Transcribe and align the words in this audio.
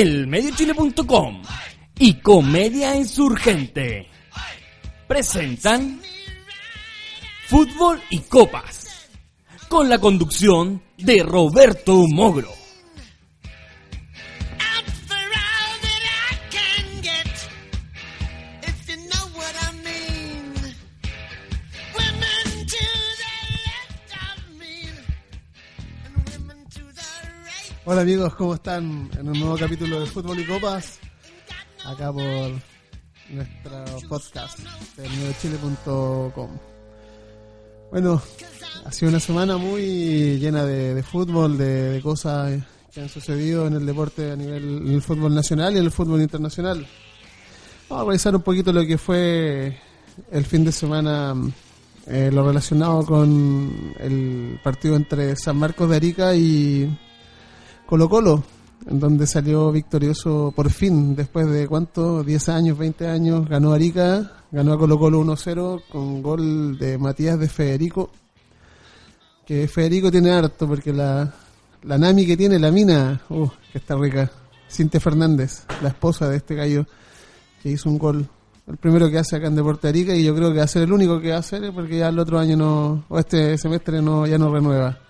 elmediochile.com 0.00 1.42
y 1.98 2.14
Comedia 2.14 2.96
Insurgente 2.96 4.08
presentan 5.06 6.00
Fútbol 7.46 8.00
y 8.08 8.20
Copas 8.20 9.10
con 9.68 9.90
la 9.90 9.98
conducción 9.98 10.82
de 10.96 11.22
Roberto 11.22 12.06
Mogro. 12.08 12.59
Hola 27.92 28.02
amigos, 28.02 28.36
¿cómo 28.36 28.54
están? 28.54 29.10
En 29.18 29.28
un 29.28 29.40
nuevo 29.40 29.58
capítulo 29.58 29.98
de 29.98 30.06
Fútbol 30.06 30.38
y 30.38 30.46
Copas, 30.46 31.00
acá 31.84 32.12
por 32.12 32.22
nuestro 33.30 34.08
podcast 34.08 34.60
de 34.96 35.08
nuevochile.com. 35.08 36.50
Bueno, 37.90 38.22
ha 38.84 38.92
sido 38.92 39.08
una 39.08 39.18
semana 39.18 39.56
muy 39.56 40.38
llena 40.38 40.64
de, 40.64 41.02
fútbol, 41.02 41.58
de, 41.58 41.98
cosas 42.00 42.62
que 42.94 43.00
han 43.00 43.08
sucedido 43.08 43.66
en 43.66 43.74
el 43.74 43.84
deporte 43.84 44.30
a 44.30 44.36
nivel 44.36 44.88
del 44.88 45.02
fútbol 45.02 45.34
nacional 45.34 45.74
y 45.74 45.78
el 45.78 45.90
fútbol 45.90 46.22
internacional. 46.22 46.86
Vamos 47.88 48.04
a 48.04 48.06
revisar 48.06 48.36
un 48.36 48.42
poquito 48.42 48.72
lo 48.72 48.86
que 48.86 48.98
fue 48.98 49.76
el 50.30 50.44
fin 50.44 50.64
de 50.64 50.70
semana, 50.70 51.34
eh, 52.06 52.30
lo 52.32 52.46
relacionado 52.46 53.04
con 53.04 53.94
el 53.98 54.60
partido 54.62 54.94
entre 54.94 55.34
San 55.34 55.56
Marcos 55.56 55.90
de 55.90 55.96
Arica 55.96 56.36
y 56.36 56.88
Colo 57.90 58.08
Colo, 58.08 58.44
en 58.86 59.00
donde 59.00 59.26
salió 59.26 59.72
victorioso 59.72 60.52
por 60.54 60.70
fin, 60.70 61.16
después 61.16 61.50
de 61.50 61.66
cuánto, 61.66 62.22
10 62.22 62.48
años, 62.50 62.78
20 62.78 63.08
años, 63.08 63.48
ganó 63.48 63.72
Arica, 63.72 64.44
ganó 64.52 64.74
a 64.74 64.78
Colo 64.78 64.96
Colo 64.96 65.20
1-0 65.24 65.82
con 65.90 66.22
gol 66.22 66.78
de 66.78 66.98
Matías 66.98 67.36
de 67.40 67.48
Federico, 67.48 68.10
que 69.44 69.66
Federico 69.66 70.08
tiene 70.08 70.30
harto 70.30 70.68
porque 70.68 70.92
la, 70.92 71.34
la 71.82 71.98
Nami 71.98 72.24
que 72.24 72.36
tiene, 72.36 72.60
la 72.60 72.70
mina, 72.70 73.22
uh, 73.28 73.48
que 73.72 73.78
está 73.78 73.96
rica, 73.96 74.30
Cinte 74.68 75.00
Fernández, 75.00 75.64
la 75.82 75.88
esposa 75.88 76.28
de 76.28 76.36
este 76.36 76.54
gallo, 76.54 76.86
que 77.60 77.70
hizo 77.70 77.90
un 77.90 77.98
gol 77.98 78.28
el 78.68 78.76
primero 78.76 79.10
que 79.10 79.18
hace 79.18 79.34
acá 79.34 79.48
en 79.48 79.56
Deporte 79.56 79.88
Arica 79.88 80.14
y 80.14 80.22
yo 80.22 80.32
creo 80.32 80.52
que 80.52 80.58
va 80.58 80.64
a 80.64 80.68
ser 80.68 80.82
el 80.82 80.92
único 80.92 81.20
que 81.20 81.30
va 81.30 81.36
a 81.38 81.40
hacer 81.40 81.72
porque 81.74 81.98
ya 81.98 82.08
el 82.08 82.20
otro 82.20 82.38
año 82.38 82.56
no, 82.56 83.04
o 83.08 83.18
este 83.18 83.58
semestre 83.58 84.00
no, 84.00 84.28
ya 84.28 84.38
no 84.38 84.48
renueva. 84.54 85.09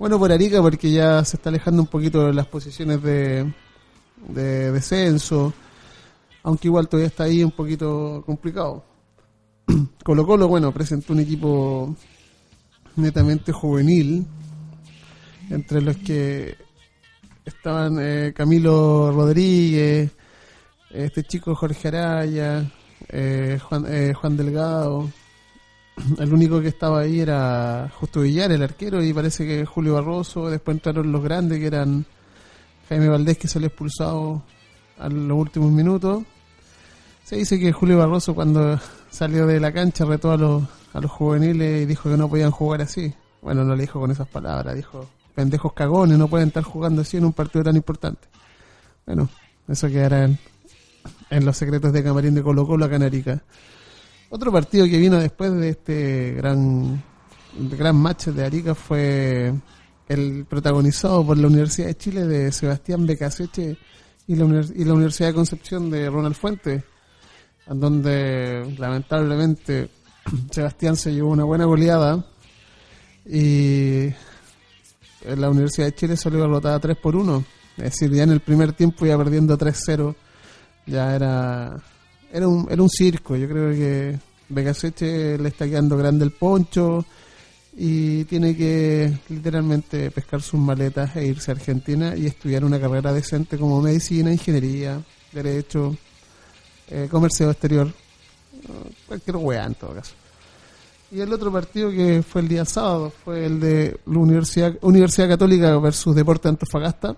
Bueno, 0.00 0.18
por 0.18 0.32
Arica 0.32 0.62
porque 0.62 0.90
ya 0.90 1.22
se 1.26 1.36
está 1.36 1.50
alejando 1.50 1.82
un 1.82 1.86
poquito 1.86 2.32
las 2.32 2.46
posiciones 2.46 3.02
de, 3.02 3.52
de 4.28 4.72
descenso, 4.72 5.52
aunque 6.42 6.68
igual 6.68 6.88
todavía 6.88 7.08
está 7.08 7.24
ahí 7.24 7.44
un 7.44 7.50
poquito 7.50 8.22
complicado. 8.24 8.82
Colo 10.02 10.26
Colo, 10.26 10.48
bueno, 10.48 10.72
presentó 10.72 11.12
un 11.12 11.20
equipo 11.20 11.94
netamente 12.96 13.52
juvenil, 13.52 14.26
entre 15.50 15.82
los 15.82 15.98
que 15.98 16.56
estaban 17.44 17.98
eh, 18.00 18.32
Camilo 18.34 19.12
Rodríguez, 19.12 20.12
este 20.88 21.24
chico 21.24 21.54
Jorge 21.54 21.88
Araya, 21.88 22.72
eh, 23.06 23.58
Juan, 23.62 23.84
eh, 23.86 24.14
Juan 24.14 24.34
Delgado, 24.38 25.10
el 26.18 26.32
único 26.32 26.60
que 26.60 26.68
estaba 26.68 27.00
ahí 27.00 27.20
era 27.20 27.90
Justo 27.98 28.20
Villar, 28.20 28.52
el 28.52 28.62
arquero, 28.62 29.02
y 29.02 29.12
parece 29.12 29.46
que 29.46 29.64
Julio 29.64 29.94
Barroso. 29.94 30.48
Después 30.48 30.76
entraron 30.76 31.10
los 31.12 31.22
grandes, 31.22 31.58
que 31.58 31.66
eran 31.66 32.06
Jaime 32.88 33.08
Valdés, 33.08 33.38
que 33.38 33.48
salió 33.48 33.68
expulsado 33.68 34.42
a 34.98 35.08
los 35.08 35.38
últimos 35.38 35.70
minutos. 35.70 36.24
Se 37.24 37.36
dice 37.36 37.58
que 37.58 37.72
Julio 37.72 37.98
Barroso, 37.98 38.34
cuando 38.34 38.78
salió 39.10 39.46
de 39.46 39.60
la 39.60 39.72
cancha, 39.72 40.04
retó 40.04 40.32
a 40.32 40.36
los, 40.36 40.64
a 40.92 41.00
los 41.00 41.10
juveniles 41.10 41.82
y 41.82 41.86
dijo 41.86 42.10
que 42.10 42.16
no 42.16 42.28
podían 42.28 42.50
jugar 42.50 42.82
así. 42.82 43.12
Bueno, 43.42 43.64
no 43.64 43.74
le 43.74 43.82
dijo 43.82 44.00
con 44.00 44.10
esas 44.10 44.28
palabras, 44.28 44.74
dijo: 44.74 45.08
pendejos 45.34 45.72
cagones, 45.72 46.18
no 46.18 46.28
pueden 46.28 46.48
estar 46.48 46.62
jugando 46.62 47.02
así 47.02 47.16
en 47.16 47.24
un 47.24 47.32
partido 47.32 47.64
tan 47.64 47.76
importante. 47.76 48.28
Bueno, 49.06 49.28
eso 49.68 49.88
quedará 49.88 50.24
en, 50.24 50.38
en 51.30 51.44
los 51.44 51.56
secretos 51.56 51.92
de 51.92 52.02
Camarín 52.02 52.34
de 52.34 52.42
Colo 52.42 52.66
Colo 52.66 52.84
a 52.84 52.90
Canarica. 52.90 53.42
Otro 54.32 54.52
partido 54.52 54.86
que 54.86 54.96
vino 54.96 55.18
después 55.18 55.52
de 55.52 55.70
este 55.70 56.34
gran, 56.36 57.02
gran 57.58 57.96
match 57.96 58.26
de 58.26 58.44
Arica 58.44 58.76
fue 58.76 59.52
el 60.08 60.46
protagonizado 60.48 61.26
por 61.26 61.36
la 61.36 61.48
Universidad 61.48 61.88
de 61.88 61.96
Chile 61.96 62.24
de 62.24 62.52
Sebastián 62.52 63.06
Becaseche 63.06 63.76
y 64.28 64.36
la, 64.36 64.44
Universidad 64.44 65.30
de 65.30 65.34
Concepción 65.34 65.90
de 65.90 66.08
Ronald 66.08 66.36
Fuente, 66.36 66.84
en 67.66 67.80
donde 67.80 68.72
lamentablemente 68.78 69.90
Sebastián 70.52 70.94
se 70.94 71.12
llevó 71.12 71.30
una 71.30 71.42
buena 71.42 71.64
goleada 71.64 72.24
y 73.26 74.10
la 75.24 75.50
Universidad 75.50 75.86
de 75.86 75.94
Chile 75.96 76.16
salió 76.16 76.38
derrotada 76.38 76.78
3 76.78 76.96
por 76.98 77.16
1. 77.16 77.44
Es 77.78 77.82
decir, 77.82 78.12
ya 78.12 78.22
en 78.22 78.30
el 78.30 78.40
primer 78.40 78.74
tiempo 78.74 79.04
iba 79.06 79.18
perdiendo 79.18 79.58
3-0. 79.58 80.14
Ya 80.86 81.16
era 81.16 81.82
era 82.32 82.48
un, 82.48 82.66
era 82.70 82.82
un 82.82 82.88
circo. 82.88 83.36
Yo 83.36 83.48
creo 83.48 83.70
que 83.70 84.18
Vegaseche 84.48 85.38
le 85.38 85.48
está 85.48 85.66
quedando 85.66 85.96
grande 85.96 86.24
el 86.24 86.32
poncho 86.32 87.04
y 87.76 88.24
tiene 88.24 88.56
que 88.56 89.12
literalmente 89.28 90.10
pescar 90.10 90.42
sus 90.42 90.60
maletas 90.60 91.14
e 91.16 91.26
irse 91.26 91.50
a 91.50 91.54
Argentina 91.54 92.16
y 92.16 92.26
estudiar 92.26 92.64
una 92.64 92.80
carrera 92.80 93.12
decente 93.12 93.56
como 93.56 93.80
medicina, 93.80 94.32
ingeniería, 94.32 95.00
derecho, 95.32 95.96
eh, 96.88 97.08
comercio 97.10 97.50
exterior, 97.50 97.92
cualquier 99.06 99.36
weá 99.36 99.64
en 99.64 99.74
todo 99.74 99.94
caso. 99.94 100.14
Y 101.12 101.20
el 101.20 101.32
otro 101.32 101.50
partido 101.50 101.90
que 101.90 102.22
fue 102.22 102.40
el 102.40 102.48
día 102.48 102.64
sábado 102.64 103.12
fue 103.24 103.46
el 103.46 103.58
de 103.58 103.98
la 104.06 104.18
Universidad, 104.18 104.76
Universidad 104.82 105.28
Católica 105.28 105.76
versus 105.78 106.14
Deporte 106.14 106.48
Antofagasta, 106.48 107.16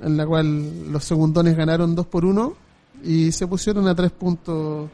en 0.00 0.16
la 0.16 0.26
cual 0.26 0.90
los 0.90 1.04
segundones 1.04 1.56
ganaron 1.56 1.94
2 1.94 2.06
por 2.06 2.24
1 2.24 2.65
y 3.06 3.32
se 3.32 3.46
pusieron 3.46 3.86
a 3.88 3.94
tres 3.94 4.10
puntos 4.10 4.88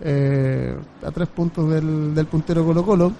eh, 0.00 0.76
a 1.02 1.10
tres 1.10 1.28
puntos 1.28 1.70
del, 1.70 2.14
del 2.14 2.26
puntero 2.26 2.64
Colo 2.64 2.84
Colo 2.84 3.12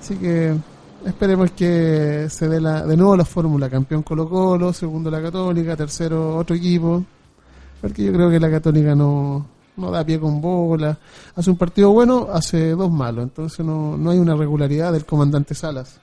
así 0.00 0.16
que 0.16 0.56
esperemos 1.04 1.50
que 1.52 2.26
se 2.28 2.48
dé 2.48 2.60
la, 2.60 2.86
de 2.86 2.96
nuevo 2.96 3.16
la 3.16 3.24
fórmula. 3.24 3.68
Campeón 3.68 4.02
Colo 4.02 4.28
Colo 4.28 4.72
segundo 4.72 5.10
la 5.10 5.22
Católica 5.22 5.76
tercero 5.76 6.36
otro 6.36 6.56
equipo. 6.56 7.04
Porque 7.80 8.04
yo 8.04 8.12
creo 8.12 8.30
que 8.30 8.38
la 8.38 8.50
Católica 8.50 8.94
no, 8.94 9.46
no 9.76 9.90
da 9.90 10.04
pie 10.04 10.20
con 10.20 10.40
bola. 10.40 10.98
Hace 11.34 11.50
un 11.50 11.56
partido 11.56 11.90
bueno 11.90 12.28
hace 12.32 12.70
dos 12.70 12.90
malos. 12.90 13.24
Entonces 13.24 13.64
no, 13.64 13.96
no 13.96 14.10
hay 14.10 14.18
una 14.18 14.34
regularidad 14.34 14.92
del 14.92 15.04
comandante 15.04 15.54
Salas. 15.54 16.00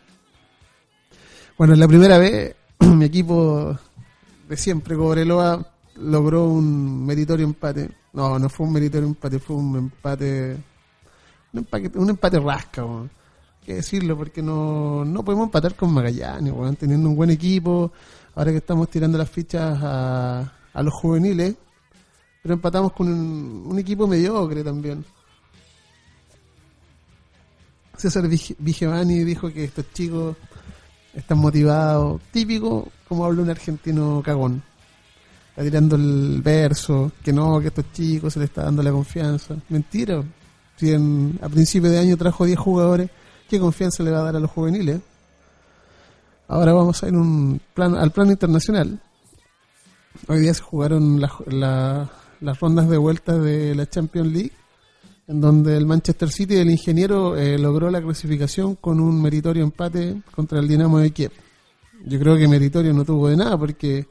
Bueno 1.57 1.73
es 1.73 1.79
la 1.79 1.87
primera 1.87 2.17
vez 2.17 2.55
mi 2.79 3.05
equipo 3.05 3.77
de 4.47 4.57
siempre 4.57 4.95
Cobreloa 4.95 5.65
logró 5.99 6.45
un 6.45 7.05
meritorio 7.05 7.45
empate. 7.45 7.89
No, 8.13 8.37
no 8.39 8.49
fue 8.49 8.65
un 8.65 8.73
meritorio 8.73 9.07
empate, 9.07 9.39
fue 9.39 9.55
un 9.55 9.77
empate. 9.77 10.57
Un 11.53 11.59
empate, 11.59 11.91
un 11.97 12.09
empate 12.09 12.39
rasca, 12.39 12.83
Hay 12.83 13.65
que 13.65 13.75
decirlo, 13.75 14.17
porque 14.17 14.41
no, 14.41 15.05
no 15.05 15.23
podemos 15.23 15.45
empatar 15.45 15.75
con 15.75 15.93
Magallanes, 15.93 16.53
teniendo 16.77 17.09
un 17.09 17.15
buen 17.15 17.29
equipo. 17.29 17.91
Ahora 18.35 18.51
que 18.51 18.57
estamos 18.57 18.89
tirando 18.89 19.17
las 19.17 19.29
fichas 19.29 19.79
a, 19.81 20.53
a 20.73 20.83
los 20.83 20.93
juveniles, 20.93 21.55
pero 22.41 22.53
empatamos 22.53 22.93
con 22.93 23.07
un, 23.07 23.63
un 23.65 23.79
equipo 23.79 24.07
mediocre 24.07 24.63
también. 24.63 25.03
César 27.97 28.27
Vigevani 28.59 29.23
dijo 29.23 29.51
que 29.51 29.63
estos 29.63 29.91
chicos 29.91 30.37
están 31.15 31.39
motivados, 31.39 32.21
típico 32.31 32.87
como 33.07 33.25
habla 33.25 33.41
un 33.41 33.49
argentino 33.49 34.21
cagón 34.23 34.61
está 35.57 35.63
tirando 35.63 35.95
el 35.95 36.39
verso, 36.43 37.11
que 37.23 37.33
no, 37.33 37.59
que 37.59 37.69
estos 37.69 37.91
chicos 37.91 38.33
se 38.33 38.37
le 38.39 38.45
está 38.45 38.65
dando 38.65 38.83
la 38.83 38.91
confianza. 38.91 39.55
Mentira. 39.69 40.23
Si 40.75 40.93
a 40.93 41.49
principio 41.49 41.89
de 41.89 41.97
año 41.97 42.15
trajo 42.15 42.45
10 42.45 42.59
jugadores, 42.59 43.09
¿qué 43.49 43.59
confianza 43.59 44.03
le 44.03 44.11
va 44.11 44.19
a 44.19 44.23
dar 44.25 44.35
a 44.35 44.39
los 44.39 44.51
juveniles? 44.51 45.01
Ahora 46.47 46.73
vamos 46.73 47.01
a 47.01 47.07
ir 47.07 47.15
un 47.15 47.59
plan, 47.73 47.95
al 47.95 48.11
plano 48.11 48.33
internacional. 48.33 49.01
Hoy 50.27 50.41
día 50.41 50.53
se 50.53 50.61
jugaron 50.61 51.19
las 51.19 52.59
rondas 52.59 52.87
de 52.87 52.97
vuelta 52.97 53.35
de 53.39 53.73
la 53.73 53.89
Champions 53.89 54.31
League, 54.31 54.53
en 55.27 55.41
donde 55.41 55.75
el 55.75 55.87
Manchester 55.87 56.29
City 56.29 56.53
del 56.53 56.69
ingeniero 56.69 57.35
eh, 57.35 57.57
logró 57.57 57.89
la 57.89 57.99
clasificación 57.99 58.75
con 58.75 58.99
un 58.99 59.19
meritorio 59.19 59.63
empate 59.63 60.21
contra 60.35 60.59
el 60.59 60.67
Dinamo 60.67 60.99
de 60.99 61.09
Kiev. 61.09 61.31
Yo 62.05 62.19
creo 62.19 62.37
que 62.37 62.47
meritorio 62.47 62.93
no 62.93 63.03
tuvo 63.03 63.29
de 63.29 63.37
nada 63.37 63.57
porque 63.57 64.05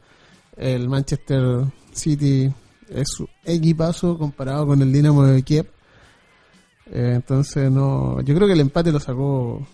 el 0.57 0.89
Manchester 0.89 1.65
City 1.93 2.53
es 2.89 3.09
su 3.09 3.29
equipazo 3.45 4.19
comparado 4.19 4.67
con 4.67 4.81
el 4.83 4.93
Dinamo 4.93 5.25
de 5.25 5.43
Kiev. 5.43 5.67
Eh, 6.87 7.13
entonces 7.17 7.71
no, 7.71 8.21
yo 8.23 8.35
creo 8.35 8.47
que 8.47 8.55
el 8.55 8.61
empate 8.61 8.93
lo 8.93 9.01
sacó, 9.01 9.67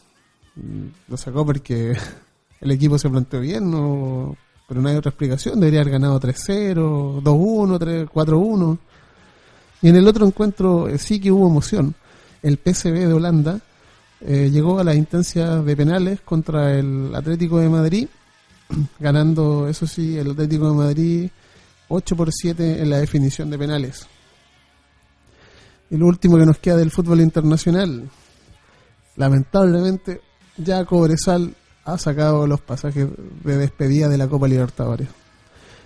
lo 1.08 1.17
sacó 1.17 1.44
porque 1.44 1.94
el 2.61 2.70
equipo 2.70 2.99
se 2.99 3.11
planteó 3.11 3.40
bien, 3.40 3.70
no 3.70 4.37
pero 4.73 4.81
no 4.81 4.88
hay 4.88 4.96
otra 4.96 5.11
explicación. 5.11 5.61
Debería 5.61 5.82
haber 5.82 5.93
ganado 5.93 6.19
3-0, 6.19 7.20
2-1, 7.23 8.08
4-1. 8.08 8.79
Y 9.82 9.88
en 9.88 9.96
el 9.96 10.08
otro 10.08 10.26
encuentro 10.26 10.88
eh, 10.88 10.96
sí 10.96 11.20
que 11.20 11.31
hubo 11.31 11.46
emoción. 11.46 11.94
El 12.43 12.56
PSV 12.56 13.06
de 13.06 13.12
Holanda 13.12 13.61
eh, 14.23 14.49
llegó 14.50 14.79
a 14.79 14.84
la 14.84 14.94
instancia 14.94 15.56
de 15.56 15.76
penales 15.76 16.23
contra 16.23 16.73
el 16.79 17.14
Atlético 17.14 17.58
de 17.58 17.69
Madrid, 17.69 18.08
ganando, 18.98 19.68
eso 19.68 19.86
sí, 19.86 20.16
el 20.18 20.30
Atlético 20.30 20.68
de 20.70 20.76
Madrid 20.76 21.30
8 21.88 22.16
por 22.16 22.32
7 22.32 22.80
en 22.80 22.90
la 22.90 22.98
definición 22.98 23.50
de 23.50 23.58
penales. 23.58 24.06
Y 25.90 25.96
lo 25.96 26.06
último 26.06 26.38
que 26.38 26.46
nos 26.46 26.58
queda 26.58 26.76
del 26.76 26.90
fútbol 26.90 27.20
internacional, 27.20 28.08
lamentablemente, 29.16 30.22
ya 30.56 30.86
Cobresal 30.86 31.54
ha 31.84 31.98
sacado 31.98 32.46
los 32.46 32.60
pasajes 32.62 33.08
de 33.44 33.56
despedida 33.58 34.08
de 34.08 34.16
la 34.16 34.26
Copa 34.26 34.48
Libertadores. 34.48 35.08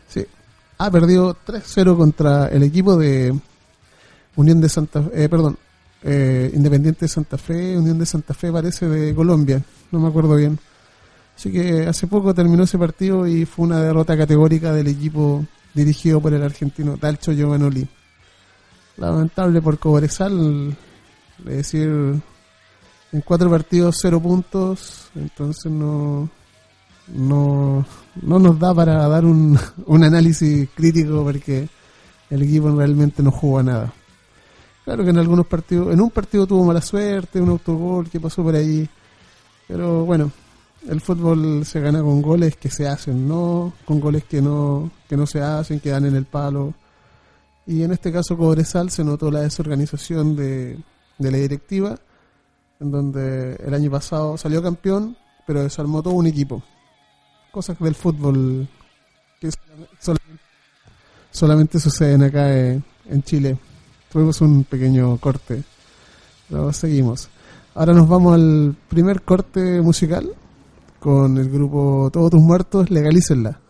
Sí, 0.09 0.25
ha 0.79 0.91
perdido 0.93 1.37
3-0 1.45 1.97
contra 1.97 2.49
el 2.49 2.63
equipo 2.63 2.97
de 2.97 3.37
Unión 4.37 4.61
de 4.61 4.69
Santa 4.69 5.03
Fe, 5.03 5.25
eh, 5.25 5.29
perdón, 5.29 5.59
eh, 6.05 6.53
Independiente 6.55 7.07
de 7.07 7.09
Santa 7.09 7.37
Fe, 7.37 7.77
Unión 7.77 7.99
de 7.99 8.07
Santa 8.07 8.33
Fe 8.33 8.53
parece 8.53 8.87
de 8.87 9.13
Colombia, 9.13 9.61
no 9.91 9.99
me 9.99 10.09
acuerdo 10.09 10.37
bien. 10.37 10.57
Así 11.37 11.53
que 11.53 11.87
hace 11.87 12.07
poco 12.07 12.33
terminó 12.33 12.65
ese 12.65 12.79
partido 12.79 13.27
y 13.27 13.45
fue 13.45 13.67
una 13.67 13.81
derrota 13.81 14.17
categórica 14.17 14.73
del 14.73 14.89
equipo 14.89 15.45
dirigido 15.75 16.21
por 16.21 16.33
el 16.33 16.43
argentino 16.43 16.97
Dalcho 16.97 17.33
Giovanoli. 17.33 17.87
Lamentable 18.97 19.61
por 19.61 19.79
Cobresal, 19.79 20.75
es 21.41 21.45
decir, 21.45 21.89
en 23.13 23.21
cuatro 23.21 23.51
partidos 23.51 23.99
cero 24.01 24.19
puntos, 24.21 25.11
entonces 25.15 25.71
no, 25.71 26.31
no, 27.09 27.85
no 28.23 28.39
nos 28.39 28.59
da 28.59 28.75
para 28.75 29.07
dar 29.07 29.27
un, 29.27 29.59
un 29.87 30.05
análisis 30.05 30.71
crítico 30.75 31.23
porque 31.23 31.69
el 32.31 32.43
equipo 32.43 32.75
realmente 32.75 33.23
no 33.23 33.31
jugó 33.31 33.59
a 33.59 33.63
nada. 33.63 33.93
Claro 34.87 35.05
que 35.05 35.11
en 35.11 35.19
algunos 35.19 35.47
partidos, 35.47 35.93
en 35.93 36.01
un 36.01 36.11
partido 36.11 36.47
tuvo 36.47 36.65
mala 36.65 36.81
suerte, 36.81 37.41
un 37.41 37.51
autogol 37.51 38.09
que 38.09 38.21
pasó 38.21 38.43
por 38.43 38.55
ahí, 38.55 38.89
pero 39.69 40.07
bueno, 40.07 40.31
el 40.89 41.01
fútbol 41.01 41.65
se 41.65 41.81
gana 41.81 42.01
con 42.01 42.23
goles 42.23 42.57
que 42.57 42.71
se 42.71 42.87
hacen, 42.87 43.27
no 43.27 43.73
con 43.85 44.01
goles 44.01 44.25
que 44.25 44.41
no, 44.41 44.91
que 45.09 45.17
no 45.17 45.27
se 45.27 45.41
hacen, 45.41 45.81
que 45.81 45.91
dan 45.91 46.07
en 46.07 46.15
el 46.15 46.25
palo. 46.25 46.75
Y 47.67 47.83
en 47.83 47.93
este 47.93 48.13
caso 48.13 48.37
Cobresal 48.37 48.91
se 48.91 49.03
notó 49.03 49.31
la 49.31 49.41
desorganización 49.41 50.37
de, 50.37 50.79
la 51.19 51.31
directiva, 51.31 51.99
en 52.79 52.91
donde 52.91 53.57
el 53.57 53.75
año 53.75 53.91
pasado 53.91 54.37
salió 54.39 54.63
campeón, 54.63 55.17
pero 55.47 55.63
desarmó 55.63 56.03
todo 56.03 56.15
un 56.15 56.27
equipo. 56.27 56.63
Cosas 57.51 57.79
del 57.81 57.95
fútbol 57.95 58.69
que 59.41 59.51
solamente, 59.99 60.43
solamente 61.31 61.81
suceden 61.81 62.23
acá 62.23 62.53
en 62.53 63.23
Chile. 63.25 63.59
Tuvimos 64.13 64.41
un 64.41 64.65
pequeño 64.65 65.17
corte. 65.19 65.65
Pero 66.49 66.73
seguimos. 66.73 67.29
Ahora 67.75 67.93
nos 67.93 68.09
vamos 68.09 68.35
al 68.35 68.77
primer 68.89 69.23
corte 69.23 69.81
musical 69.81 70.33
con 71.07 71.39
el 71.39 71.49
grupo 71.49 72.11
Todos 72.13 72.33
tus 72.33 72.43
muertos, 72.43 72.91
legalícenla. 72.91 73.61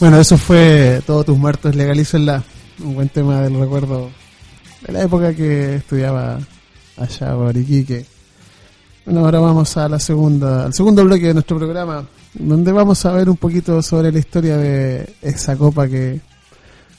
Bueno, 0.00 0.20
eso 0.20 0.38
fue 0.38 1.02
Todos 1.04 1.26
tus 1.26 1.36
muertos, 1.36 1.74
legalícenla. 1.74 2.44
Un 2.84 2.94
buen 2.94 3.08
tema 3.08 3.40
del 3.40 3.58
recuerdo 3.58 4.10
de 4.86 4.92
la 4.92 5.02
época 5.02 5.34
que 5.34 5.74
estudiaba 5.74 6.38
allá 6.96 7.34
por 7.34 7.56
Iquique. 7.56 8.06
Bueno, 9.04 9.24
ahora 9.24 9.40
vamos 9.40 9.76
a 9.76 9.88
la 9.88 9.98
segunda, 9.98 10.66
al 10.66 10.72
segundo 10.72 11.04
bloque 11.04 11.26
de 11.26 11.34
nuestro 11.34 11.56
programa, 11.56 12.06
donde 12.34 12.70
vamos 12.70 13.04
a 13.06 13.12
ver 13.12 13.28
un 13.28 13.36
poquito 13.36 13.82
sobre 13.82 14.12
la 14.12 14.20
historia 14.20 14.56
de 14.56 15.16
esa 15.20 15.56
copa 15.56 15.88
que 15.88 16.20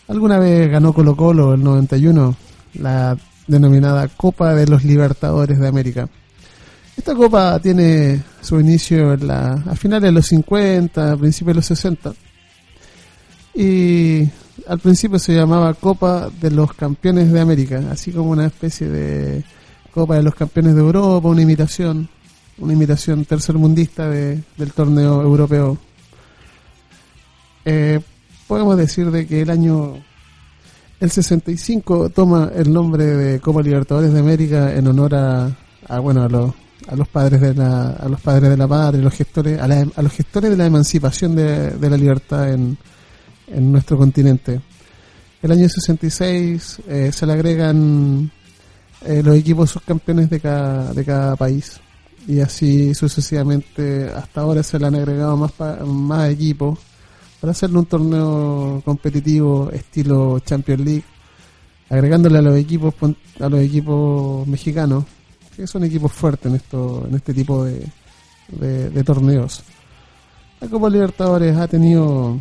alguna 0.09 0.37
vez 0.37 0.69
ganó 0.69 0.91
Colo 0.91 1.15
Colo 1.15 1.53
el 1.53 1.63
91, 1.63 2.35
la 2.73 3.15
denominada 3.47 4.09
Copa 4.09 4.53
de 4.53 4.67
los 4.67 4.83
Libertadores 4.83 5.57
de 5.57 5.67
América. 5.69 6.09
Esta 6.97 7.15
copa 7.15 7.59
tiene 7.59 8.21
su 8.41 8.59
inicio 8.59 9.13
en 9.13 9.25
la, 9.25 9.53
a 9.53 9.75
finales 9.75 10.09
de 10.09 10.11
los 10.11 10.27
50, 10.27 11.13
a 11.13 11.15
principios 11.15 11.53
de 11.53 11.59
los 11.59 11.65
60 11.65 12.13
y 13.59 14.25
al 14.67 14.79
principio 14.79 15.19
se 15.19 15.35
llamaba 15.35 15.73
Copa 15.73 16.29
de 16.39 16.49
los 16.49 16.73
Campeones 16.73 17.29
de 17.29 17.41
América, 17.41 17.83
así 17.91 18.13
como 18.13 18.31
una 18.31 18.45
especie 18.45 18.87
de 18.87 19.43
Copa 19.93 20.15
de 20.15 20.23
los 20.23 20.33
Campeones 20.33 20.75
de 20.75 20.79
Europa, 20.79 21.27
una 21.27 21.41
imitación, 21.41 22.07
una 22.57 22.71
imitación 22.71 23.25
tercermundista 23.25 24.09
de, 24.09 24.41
del 24.55 24.71
torneo 24.71 25.21
europeo. 25.21 25.77
Eh, 27.65 27.99
podemos 28.47 28.77
decir 28.77 29.11
de 29.11 29.27
que 29.27 29.41
el 29.41 29.49
año 29.49 29.95
el 31.01 31.11
65 31.11 32.11
toma 32.11 32.51
el 32.55 32.71
nombre 32.71 33.03
de 33.07 33.41
Copa 33.41 33.61
Libertadores 33.61 34.13
de 34.13 34.21
América 34.21 34.73
en 34.73 34.87
honor 34.87 35.15
a, 35.15 35.99
bueno 35.99 36.23
a 36.23 36.29
los 36.29 36.53
a 36.87 36.95
los 36.95 37.09
padres 37.09 37.41
de 37.41 37.53
la 37.53 37.89
a 37.89 38.07
los 38.07 38.21
padres 38.21 38.49
de 38.49 38.55
la 38.55 38.69
patria, 38.69 39.03
los 39.03 39.13
gestores 39.13 39.59
a, 39.59 39.65
a 39.65 40.01
los 40.01 40.13
gestores 40.13 40.49
de 40.49 40.55
la 40.55 40.65
emancipación 40.65 41.35
de, 41.35 41.71
de 41.71 41.89
la 41.89 41.97
libertad 41.97 42.53
en 42.53 42.77
en 43.51 43.71
nuestro 43.71 43.97
continente. 43.97 44.61
El 45.41 45.51
año 45.51 45.69
66 45.69 46.81
eh, 46.87 47.11
se 47.13 47.25
le 47.25 47.33
agregan 47.33 48.31
eh, 49.05 49.23
los 49.23 49.35
equipos 49.35 49.69
subcampeones 49.69 50.29
de 50.29 50.39
cada, 50.39 50.93
de 50.93 51.05
cada 51.05 51.35
país 51.35 51.79
y 52.27 52.41
así 52.41 52.93
sucesivamente 52.93 54.09
hasta 54.09 54.41
ahora 54.41 54.61
se 54.61 54.77
le 54.77 54.87
han 54.87 54.95
agregado 54.95 55.37
más, 55.37 55.53
más 55.85 56.29
equipos 56.29 56.77
para 57.39 57.51
hacerle 57.51 57.79
un 57.79 57.85
torneo 57.85 58.81
competitivo 58.83 59.69
estilo 59.71 60.39
Champions 60.39 60.81
League 60.81 61.03
agregándole 61.89 62.39
a 62.39 62.41
los 62.41 62.57
equipos 62.57 62.93
a 63.39 63.47
los 63.47 63.61
equipos 63.61 64.45
mexicanos 64.45 65.05
que 65.55 65.65
son 65.65 65.85
equipos 65.85 66.11
fuertes 66.11 66.47
en 66.47 66.55
esto 66.57 67.05
en 67.07 67.15
este 67.15 67.33
tipo 67.33 67.63
de, 67.63 67.87
de 68.49 69.03
torneos 69.05 69.63
la 70.59 70.67
Copa 70.67 70.89
Libertadores 70.89 71.55
ha 71.55 71.69
tenido 71.69 72.37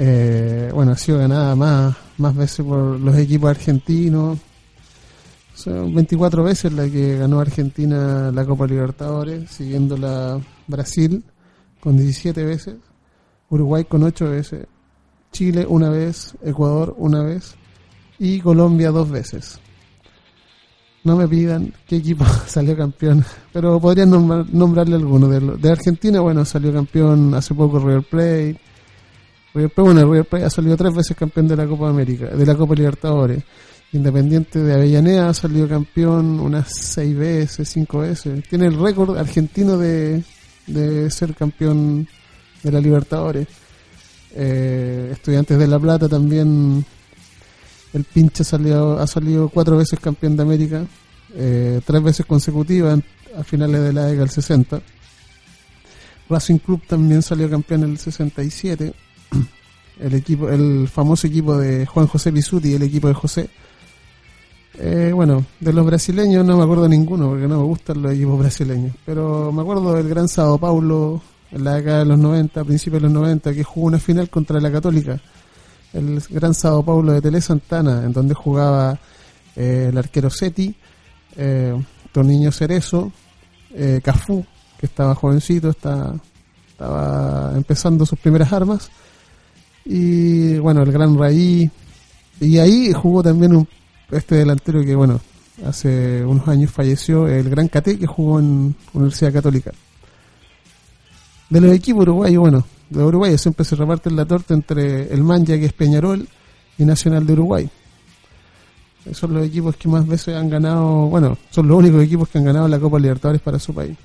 eh, 0.00 0.70
bueno, 0.72 0.92
ha 0.92 0.96
sido 0.96 1.18
ganada 1.18 1.56
más, 1.56 1.96
más 2.18 2.36
veces 2.36 2.64
por 2.64 3.00
los 3.00 3.16
equipos 3.16 3.50
argentinos. 3.50 4.38
Son 5.54 5.92
24 5.92 6.44
veces 6.44 6.72
la 6.72 6.88
que 6.88 7.18
ganó 7.18 7.40
Argentina 7.40 8.30
la 8.30 8.44
Copa 8.44 8.68
Libertadores, 8.68 9.50
siguiendo 9.50 9.96
la 9.96 10.40
Brasil 10.68 11.24
con 11.80 11.96
17 11.96 12.44
veces, 12.44 12.76
Uruguay 13.50 13.86
con 13.86 14.04
8 14.04 14.30
veces, 14.30 14.66
Chile 15.32 15.66
una 15.68 15.90
vez, 15.90 16.36
Ecuador 16.44 16.94
una 16.96 17.24
vez 17.24 17.56
y 18.20 18.38
Colombia 18.38 18.92
dos 18.92 19.10
veces. 19.10 19.58
No 21.02 21.16
me 21.16 21.26
pidan 21.26 21.74
qué 21.88 21.96
equipo 21.96 22.24
salió 22.46 22.76
campeón, 22.76 23.24
pero 23.52 23.80
podrían 23.80 24.10
nombrarle 24.10 24.94
alguno. 24.94 25.26
De, 25.26 25.40
de 25.40 25.72
Argentina, 25.72 26.20
bueno, 26.20 26.44
salió 26.44 26.72
campeón 26.72 27.34
hace 27.34 27.52
poco 27.52 27.80
River 27.80 28.04
Plate, 28.04 28.60
River 29.58 29.70
Plate, 29.70 29.92
bueno, 29.92 30.12
River 30.12 30.24
Plate 30.24 30.44
ha 30.44 30.50
salido 30.50 30.76
tres 30.76 30.94
veces 30.94 31.16
campeón 31.16 31.48
de 31.48 31.56
la 31.56 31.66
Copa 31.66 31.88
América, 31.88 32.26
de 32.26 32.46
la 32.46 32.54
Copa 32.54 32.74
Libertadores. 32.74 33.42
Independiente 33.92 34.60
de 34.60 34.74
Avellaneda 34.74 35.30
ha 35.30 35.34
salido 35.34 35.66
campeón 35.66 36.38
unas 36.38 36.68
seis 36.72 37.16
veces, 37.16 37.68
cinco 37.68 38.00
veces. 38.00 38.44
Tiene 38.48 38.66
el 38.66 38.78
récord 38.78 39.16
argentino 39.16 39.76
de, 39.76 40.22
de 40.66 41.10
ser 41.10 41.34
campeón 41.34 42.06
de 42.62 42.72
la 42.72 42.80
Libertadores. 42.80 43.48
Eh, 44.34 45.08
Estudiantes 45.12 45.58
de 45.58 45.66
La 45.66 45.80
Plata 45.80 46.08
también, 46.08 46.84
el 47.94 48.04
pinche 48.04 48.44
salió, 48.44 48.98
ha 48.98 49.06
salido 49.08 49.48
cuatro 49.48 49.76
veces 49.76 49.98
campeón 49.98 50.36
de 50.36 50.42
América, 50.42 50.84
eh, 51.34 51.80
tres 51.84 52.02
veces 52.02 52.26
consecutivas 52.26 53.00
a 53.36 53.42
finales 53.42 53.82
de 53.82 53.92
la 53.92 54.02
década 54.02 54.24
del 54.24 54.30
60. 54.30 54.80
Racing 56.28 56.58
Club 56.58 56.82
también 56.86 57.22
salió 57.22 57.50
campeón 57.50 57.84
en 57.84 57.90
el 57.90 57.98
67 57.98 58.94
el 60.00 60.14
equipo, 60.14 60.48
el 60.48 60.88
famoso 60.88 61.26
equipo 61.26 61.56
de 61.56 61.86
Juan 61.86 62.06
José 62.06 62.30
Bisuti, 62.30 62.74
el 62.74 62.82
equipo 62.82 63.08
de 63.08 63.14
José. 63.14 63.50
Eh, 64.80 65.10
bueno, 65.12 65.44
de 65.58 65.72
los 65.72 65.84
brasileños 65.84 66.44
no 66.44 66.56
me 66.56 66.62
acuerdo 66.62 66.88
ninguno 66.88 67.30
porque 67.30 67.48
no 67.48 67.58
me 67.58 67.64
gustan 67.64 68.00
los 68.00 68.12
equipos 68.12 68.38
brasileños, 68.38 68.94
pero 69.04 69.50
me 69.50 69.62
acuerdo 69.62 69.94
del 69.94 70.08
gran 70.08 70.28
Sao 70.28 70.56
Paulo 70.58 71.20
en 71.50 71.64
la 71.64 71.74
década 71.74 72.00
de 72.00 72.04
los 72.04 72.18
90, 72.18 72.64
principios 72.64 73.02
de 73.02 73.08
los 73.08 73.12
90, 73.12 73.54
que 73.54 73.64
jugó 73.64 73.86
una 73.86 73.98
final 73.98 74.28
contra 74.30 74.60
la 74.60 74.70
Católica. 74.70 75.20
El 75.92 76.22
gran 76.30 76.54
Sao 76.54 76.84
Paulo 76.84 77.12
de 77.12 77.22
Tele 77.22 77.40
Santana, 77.40 78.04
en 78.04 78.12
donde 78.12 78.34
jugaba 78.34 78.98
eh, 79.56 79.88
el 79.90 79.98
arquero 79.98 80.30
Seti, 80.30 80.74
eh, 81.36 81.74
Cerezo, 82.52 83.12
eh, 83.74 84.00
Cafú, 84.02 84.44
que 84.78 84.86
estaba 84.86 85.14
jovencito, 85.14 85.70
estaba 85.70 87.52
empezando 87.56 88.04
sus 88.06 88.18
primeras 88.18 88.52
armas 88.52 88.90
y 89.90 90.58
bueno, 90.58 90.82
el 90.82 90.92
Gran 90.92 91.18
Raí. 91.18 91.70
Y 92.40 92.58
ahí 92.58 92.92
jugó 92.92 93.22
también 93.22 93.56
un, 93.56 93.66
este 94.10 94.36
delantero 94.36 94.84
que, 94.84 94.94
bueno, 94.94 95.18
hace 95.66 96.24
unos 96.24 96.46
años 96.46 96.70
falleció, 96.70 97.26
el 97.26 97.48
Gran 97.48 97.68
Cate, 97.68 97.98
que 97.98 98.06
jugó 98.06 98.38
en 98.38 98.76
Universidad 98.92 99.32
Católica. 99.32 99.72
De 101.48 101.60
los 101.60 101.72
equipos 101.72 102.02
uruguayos, 102.02 102.38
bueno, 102.38 102.66
de 102.90 103.02
Uruguay 103.02 103.38
siempre 103.38 103.64
se 103.64 103.76
reparten 103.76 104.14
la 104.14 104.26
torta 104.26 104.52
entre 104.52 105.12
el 105.12 105.24
Manja, 105.24 105.58
que 105.58 105.64
es 105.64 105.72
Peñarol, 105.72 106.28
y 106.76 106.84
Nacional 106.84 107.26
de 107.26 107.32
Uruguay. 107.32 107.70
son 109.12 109.32
los 109.32 109.46
equipos 109.46 109.74
que 109.76 109.88
más 109.88 110.06
veces 110.06 110.36
han 110.36 110.50
ganado, 110.50 111.06
bueno, 111.06 111.38
son 111.50 111.66
los 111.66 111.78
únicos 111.78 112.04
equipos 112.04 112.28
que 112.28 112.36
han 112.36 112.44
ganado 112.44 112.68
la 112.68 112.78
Copa 112.78 112.98
Libertadores 112.98 113.40
para 113.40 113.58
su 113.58 113.72
país. 113.72 113.96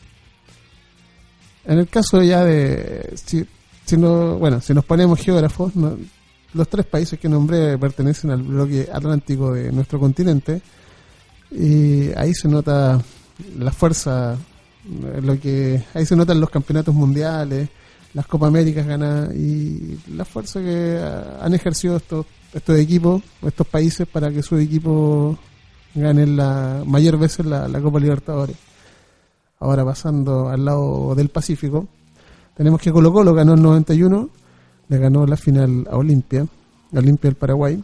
En 1.65 1.79
el 1.79 1.87
caso 1.89 2.23
ya 2.23 2.43
de, 2.45 3.13
no, 3.97 4.37
bueno, 4.37 4.61
si 4.61 4.73
nos 4.73 4.85
ponemos 4.85 5.19
geógrafos, 5.19 5.73
los 6.53 6.67
tres 6.67 6.85
países 6.85 7.19
que 7.19 7.29
nombré 7.29 7.77
pertenecen 7.77 8.31
al 8.31 8.41
bloque 8.41 8.87
atlántico 8.91 9.53
de 9.53 9.71
nuestro 9.71 9.99
continente 9.99 10.61
y 11.51 12.11
ahí 12.15 12.33
se 12.33 12.47
nota 12.47 13.01
la 13.57 13.71
fuerza, 13.71 14.37
lo 15.21 15.39
que 15.39 15.83
ahí 15.93 16.05
se 16.05 16.15
notan 16.15 16.39
los 16.39 16.49
campeonatos 16.49 16.93
mundiales, 16.93 17.69
las 18.13 18.27
Copa 18.27 18.47
Américas 18.47 18.85
ganadas 18.85 19.35
y 19.35 19.99
la 20.15 20.25
fuerza 20.25 20.59
que 20.61 20.99
han 21.41 21.53
ejercido 21.53 21.97
estos 21.97 22.25
estos 22.53 22.77
equipos, 22.77 23.23
estos 23.41 23.65
países 23.65 24.07
para 24.07 24.31
que 24.31 24.43
sus 24.43 24.61
equipos 24.61 25.37
ganen 25.95 26.37
la 26.37 26.83
mayor 26.85 27.17
veces 27.17 27.45
la 27.45 27.81
Copa 27.81 27.99
Libertadores. 27.99 28.55
Ahora 29.59 29.83
pasando 29.83 30.49
al 30.49 30.63
lado 30.65 31.15
del 31.15 31.29
Pacífico, 31.29 31.87
tenemos 32.55 32.81
que 32.81 32.91
Colo 32.91 33.11
Colo 33.11 33.33
ganó 33.33 33.53
el 33.53 33.61
91, 33.61 34.29
le 34.89 34.97
ganó 34.97 35.25
la 35.25 35.37
final 35.37 35.87
a 35.89 35.97
Olimpia, 35.97 36.45
Olimpia 36.93 37.29
del 37.29 37.35
Paraguay. 37.35 37.83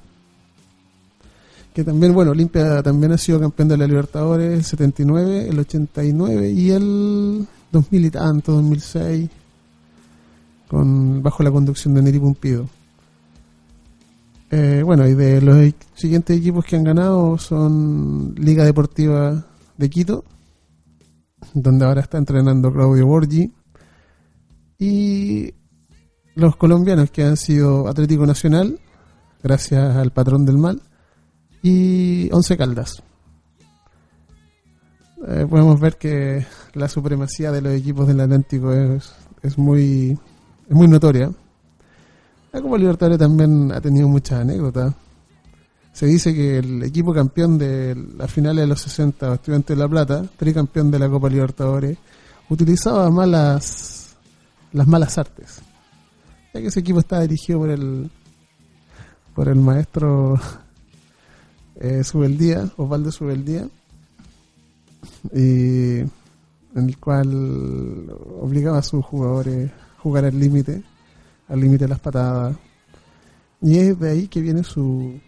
Que 1.74 1.84
también, 1.84 2.14
bueno, 2.14 2.32
Olimpia 2.32 2.82
también 2.84 3.12
ha 3.12 3.18
sido 3.18 3.40
campeón 3.40 3.70
de 3.70 3.78
la 3.78 3.88
Libertadores 3.88 4.54
el 4.54 4.64
79, 4.64 5.50
el 5.50 5.60
89 5.60 6.52
y 6.52 6.72
el 6.72 7.48
2000 7.72 8.06
y 8.06 8.10
tanto, 8.10 8.52
2006, 8.54 9.30
con, 10.68 11.24
bajo 11.24 11.44
la 11.44 11.52
conducción 11.52 11.94
de 11.94 12.02
Neri 12.02 12.20
Pumpido. 12.20 12.68
Eh, 14.52 14.82
bueno, 14.84 15.08
y 15.08 15.14
de 15.14 15.42
los 15.42 15.74
siguientes 15.94 16.38
equipos 16.38 16.66
que 16.66 16.76
han 16.76 16.84
ganado 16.84 17.38
son 17.38 18.34
Liga 18.36 18.66
Deportiva 18.66 19.46
de 19.78 19.90
Quito, 19.90 20.26
donde 21.54 21.86
ahora 21.86 22.02
está 22.02 22.18
entrenando 22.18 22.74
Claudio 22.74 23.06
Borgi, 23.06 23.52
y 24.80 25.54
los 26.36 26.56
colombianos 26.56 27.12
que 27.12 27.24
han 27.24 27.38
sido 27.38 27.88
Atlético 27.88 28.26
Nacional, 28.26 28.80
gracias 29.44 29.96
al 29.96 30.12
patrón 30.12 30.46
del 30.46 30.58
mal, 30.58 30.82
y 31.62 32.30
Once 32.32 32.56
Caldas. 32.58 33.04
Eh, 35.28 35.46
podemos 35.50 35.80
ver 35.80 35.98
que 35.98 36.46
la 36.74 36.88
supremacía 36.88 37.52
de 37.52 37.62
los 37.62 37.74
equipos 37.74 38.08
del 38.08 38.22
Atlántico 38.22 38.72
es, 38.72 39.12
es 39.44 39.58
muy 39.58 40.18
es 40.70 40.76
muy 40.76 40.88
notoria. 40.88 41.32
La 42.52 42.62
Copa 42.62 42.78
Libertadores 42.78 43.18
también 43.18 43.72
ha 43.72 43.82
tenido 43.82 44.08
muchas 44.08 44.42
anécdotas. 44.42 44.94
Se 45.92 46.06
dice 46.06 46.34
que 46.34 46.60
el 46.60 46.84
equipo 46.84 47.14
campeón 47.14 47.58
de 47.58 47.96
la 48.18 48.28
finales 48.28 48.64
de 48.64 48.68
los 48.68 48.80
60, 48.82 49.34
Estudiantes 49.34 49.76
de 49.76 49.84
La 49.84 49.90
Plata, 49.90 50.24
tricampeón 50.38 50.92
de 50.92 51.00
la 51.00 51.10
Copa 51.10 51.28
Libertadores, 51.28 51.98
utilizaba 52.50 53.10
malas 53.10 53.99
las 54.74 54.88
malas 54.88 55.18
artes. 55.18 55.62
ya 56.54 56.62
que 56.62 56.68
ese 56.68 56.80
equipo 56.80 57.00
estaba 57.00 57.22
dirigido 57.24 57.60
por 57.60 57.70
el 57.70 58.10
por 59.36 59.48
el 59.48 59.56
maestro 59.56 60.40
eh, 61.80 62.04
Subeldía, 62.04 62.70
Osvaldo 62.78 63.12
Subeldía, 63.12 63.70
y 65.34 66.00
en 66.00 66.10
el 66.76 66.98
cual 66.98 68.10
obligaba 68.42 68.80
a 68.80 68.84
sus 68.84 69.06
jugadores 69.06 69.72
a 69.72 70.02
jugar 70.02 70.26
al 70.26 70.40
límite, 70.40 70.84
al 71.48 71.60
límite 71.62 71.86
de 71.86 71.90
las 71.90 72.00
patadas. 72.00 72.58
Y 73.62 73.78
es 73.78 74.00
de 74.00 74.10
ahí 74.12 74.28
que 74.28 74.42
viene 74.42 74.64
su... 74.64 75.20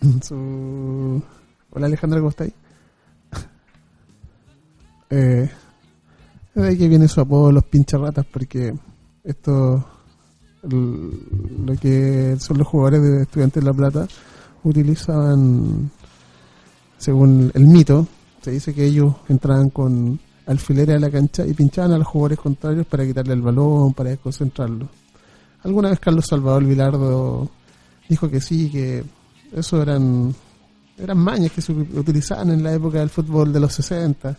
su 0.22 1.22
Hola 1.70 1.86
Alejandra, 1.86 2.18
¿cómo 2.18 2.30
está 2.30 2.44
ahí? 2.44 2.54
Eh, 5.12 5.50
de 6.54 6.68
ahí 6.68 6.78
que 6.78 6.88
viene 6.88 7.08
su 7.08 7.20
apodo 7.20 7.52
los 7.52 7.64
pincharratas 7.64 8.26
porque 8.26 8.74
esto 9.24 9.84
lo 10.62 11.74
que 11.80 12.36
son 12.38 12.58
los 12.58 12.66
jugadores 12.66 13.02
de 13.02 13.22
Estudiantes 13.22 13.62
de 13.62 13.70
La 13.70 13.74
Plata 13.74 14.06
utilizaban 14.62 15.90
según 16.98 17.50
el 17.54 17.66
mito 17.66 18.06
se 18.42 18.52
dice 18.52 18.74
que 18.74 18.84
ellos 18.84 19.14
entraban 19.28 19.70
con 19.70 20.18
alfileres 20.46 20.96
a 20.96 21.00
la 21.00 21.10
cancha 21.10 21.46
y 21.46 21.52
pinchaban 21.52 21.92
a 21.92 21.98
los 21.98 22.06
jugadores 22.06 22.38
contrarios 22.38 22.86
para 22.86 23.06
quitarle 23.06 23.34
el 23.34 23.42
balón, 23.42 23.92
para 23.92 24.10
desconcentrarlo. 24.10 24.88
Alguna 25.62 25.90
vez 25.90 26.00
Carlos 26.00 26.24
Salvador 26.26 26.64
Vilardo 26.64 27.50
dijo 28.08 28.30
que 28.30 28.40
sí, 28.40 28.70
que 28.70 29.04
eso 29.52 29.82
eran 29.82 30.34
eran 30.98 31.18
mañas 31.18 31.52
que 31.52 31.62
se 31.62 31.72
utilizaban 31.72 32.50
en 32.50 32.62
la 32.62 32.74
época 32.74 32.98
del 32.98 33.10
fútbol 33.10 33.52
de 33.52 33.60
los 33.60 33.72
60. 33.72 34.36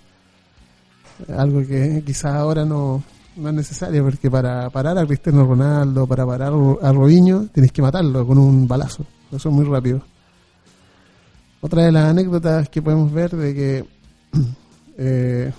Algo 1.35 1.65
que 1.65 2.03
quizás 2.05 2.33
ahora 2.33 2.65
no, 2.65 3.03
no 3.35 3.49
es 3.49 3.55
necesario, 3.55 4.03
porque 4.03 4.29
para 4.29 4.69
parar 4.69 4.97
a 4.97 5.05
Cristiano 5.05 5.45
Ronaldo, 5.45 6.05
para 6.07 6.25
parar 6.25 6.53
a 6.81 6.91
Robinho, 6.91 7.47
tienes 7.53 7.71
que 7.71 7.81
matarlo 7.81 8.25
con 8.25 8.37
un 8.37 8.67
balazo. 8.67 9.05
Eso 9.31 9.49
es 9.49 9.55
muy 9.55 9.65
rápido. 9.65 10.01
Otra 11.61 11.83
de 11.83 11.91
las 11.91 12.09
anécdotas 12.09 12.69
que 12.69 12.81
podemos 12.81 13.11
ver 13.13 13.31
de 13.31 13.53
que 13.53 13.85
eh, 14.97 15.51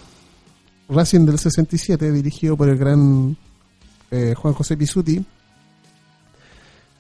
Racing 0.88 1.25
del 1.25 1.38
67, 1.38 2.11
dirigido 2.11 2.57
por 2.57 2.69
el 2.69 2.77
gran 2.77 3.37
eh, 4.11 4.35
Juan 4.37 4.53
José 4.53 4.77
Pisuti, 4.77 5.25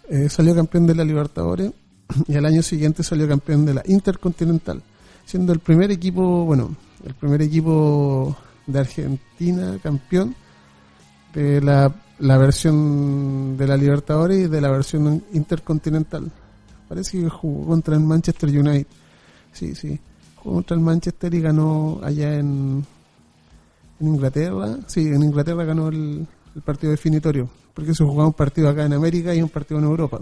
eh, 0.08 0.28
salió 0.28 0.54
campeón 0.54 0.86
de 0.86 0.94
la 0.94 1.04
Libertadores 1.04 1.72
y 2.28 2.36
al 2.36 2.46
año 2.46 2.62
siguiente 2.62 3.02
salió 3.02 3.28
campeón 3.28 3.66
de 3.66 3.74
la 3.74 3.82
Intercontinental, 3.86 4.82
siendo 5.26 5.52
el 5.52 5.58
primer 5.58 5.90
equipo, 5.90 6.44
bueno, 6.44 6.74
el 7.04 7.14
primer 7.14 7.42
equipo 7.42 8.36
de 8.66 8.78
Argentina 8.78 9.78
campeón 9.82 10.34
de 11.34 11.60
la, 11.60 11.92
la 12.18 12.38
versión 12.38 13.56
de 13.56 13.66
la 13.66 13.76
Libertadores 13.76 14.38
y 14.38 14.48
de 14.48 14.60
la 14.60 14.70
versión 14.70 15.24
Intercontinental. 15.32 16.30
Parece 16.88 17.20
que 17.20 17.28
jugó 17.28 17.68
contra 17.68 17.94
el 17.94 18.02
Manchester 18.02 18.48
United. 18.50 18.86
Sí, 19.52 19.74
sí. 19.74 19.98
Jugó 20.36 20.56
contra 20.56 20.76
el 20.76 20.82
Manchester 20.82 21.32
y 21.34 21.40
ganó 21.40 22.00
allá 22.02 22.38
en, 22.38 22.84
en 23.98 24.06
Inglaterra. 24.06 24.76
Sí, 24.86 25.06
en 25.06 25.22
Inglaterra 25.22 25.64
ganó 25.64 25.88
el, 25.88 26.26
partido 26.64 26.90
definitorio. 26.90 27.48
Porque 27.72 27.94
se 27.94 28.04
jugaba 28.04 28.26
un 28.26 28.34
partido 28.34 28.68
acá 28.68 28.84
en 28.84 28.92
América 28.92 29.34
y 29.34 29.40
un 29.40 29.48
partido 29.48 29.78
en 29.78 29.86
Europa. 29.86 30.20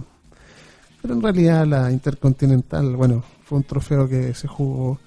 Pero 1.03 1.15
en 1.15 1.23
realidad 1.23 1.67
la 1.67 1.91
Intercontinental, 1.91 2.95
bueno, 2.95 3.25
fue 3.43 3.59
un 3.59 3.65
trofeo 3.65 4.09
que 4.09 4.33
se 4.35 4.47
jugó 4.47 5.01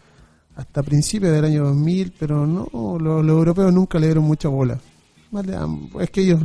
hasta 0.55 0.83
principios 0.83 1.31
del 1.31 1.45
año 1.45 1.65
2000, 1.65 2.13
pero 2.17 2.45
no, 2.45 2.67
los, 2.99 3.27
europeos 3.27 3.73
nunca 3.73 3.99
le 3.99 4.07
dieron 4.07 4.23
mucha 4.23 4.49
bola. 4.49 4.79
es 5.99 6.09
que 6.11 6.21
ellos, 6.21 6.41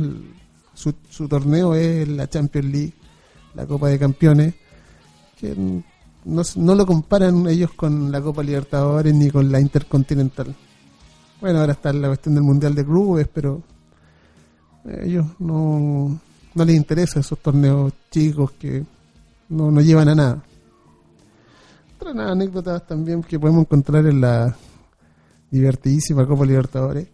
su, 0.73 0.93
su 1.09 1.27
torneo 1.27 1.75
es 1.75 2.07
la 2.07 2.27
Champions 2.29 2.71
League, 2.71 2.93
la 3.53 3.65
Copa 3.65 3.89
de 3.89 3.99
Campeones, 3.99 4.53
que 5.39 5.55
no, 6.25 6.75
lo 6.75 6.85
comparan 6.85 7.47
ellos 7.47 7.71
con 7.73 8.11
la 8.11 8.21
Copa 8.21 8.43
Libertadores 8.43 9.13
ni 9.13 9.29
con 9.29 9.51
la 9.51 9.59
Intercontinental. 9.59 10.55
Bueno, 11.39 11.59
ahora 11.59 11.73
está 11.73 11.93
la 11.93 12.07
cuestión 12.07 12.35
del 12.35 12.43
Mundial 12.43 12.75
de 12.75 12.85
Clubes, 12.85 13.27
pero 13.33 13.61
ellos 15.01 15.25
no, 15.39 16.19
no 16.53 16.65
les 16.65 16.75
interesa 16.75 17.19
esos 17.19 17.39
torneos 17.39 17.93
chicos 18.11 18.51
que 18.59 18.83
no, 19.49 19.71
no 19.71 19.81
llevan 19.81 20.09
a 20.09 20.15
nada. 20.15 20.43
Otras 21.99 22.15
anécdotas 22.15 22.87
también 22.87 23.21
que 23.21 23.37
podemos 23.37 23.63
encontrar 23.63 24.05
en 24.05 24.21
la 24.21 24.55
divertidísima 25.51 26.25
Copa 26.25 26.45
Libertadores 26.45 27.07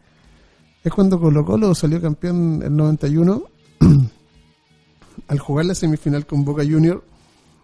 es 0.83 0.93
cuando 0.93 1.19
Colo 1.19 1.43
Colo 1.43 1.73
salió 1.73 1.99
campeón 1.99 2.57
en 2.57 2.63
el 2.63 2.75
91 2.75 3.43
al 5.27 5.39
jugar 5.39 5.65
la 5.65 5.73
semifinal 5.73 6.27
con 6.27 6.45
Boca 6.45 6.63
Junior 6.63 7.03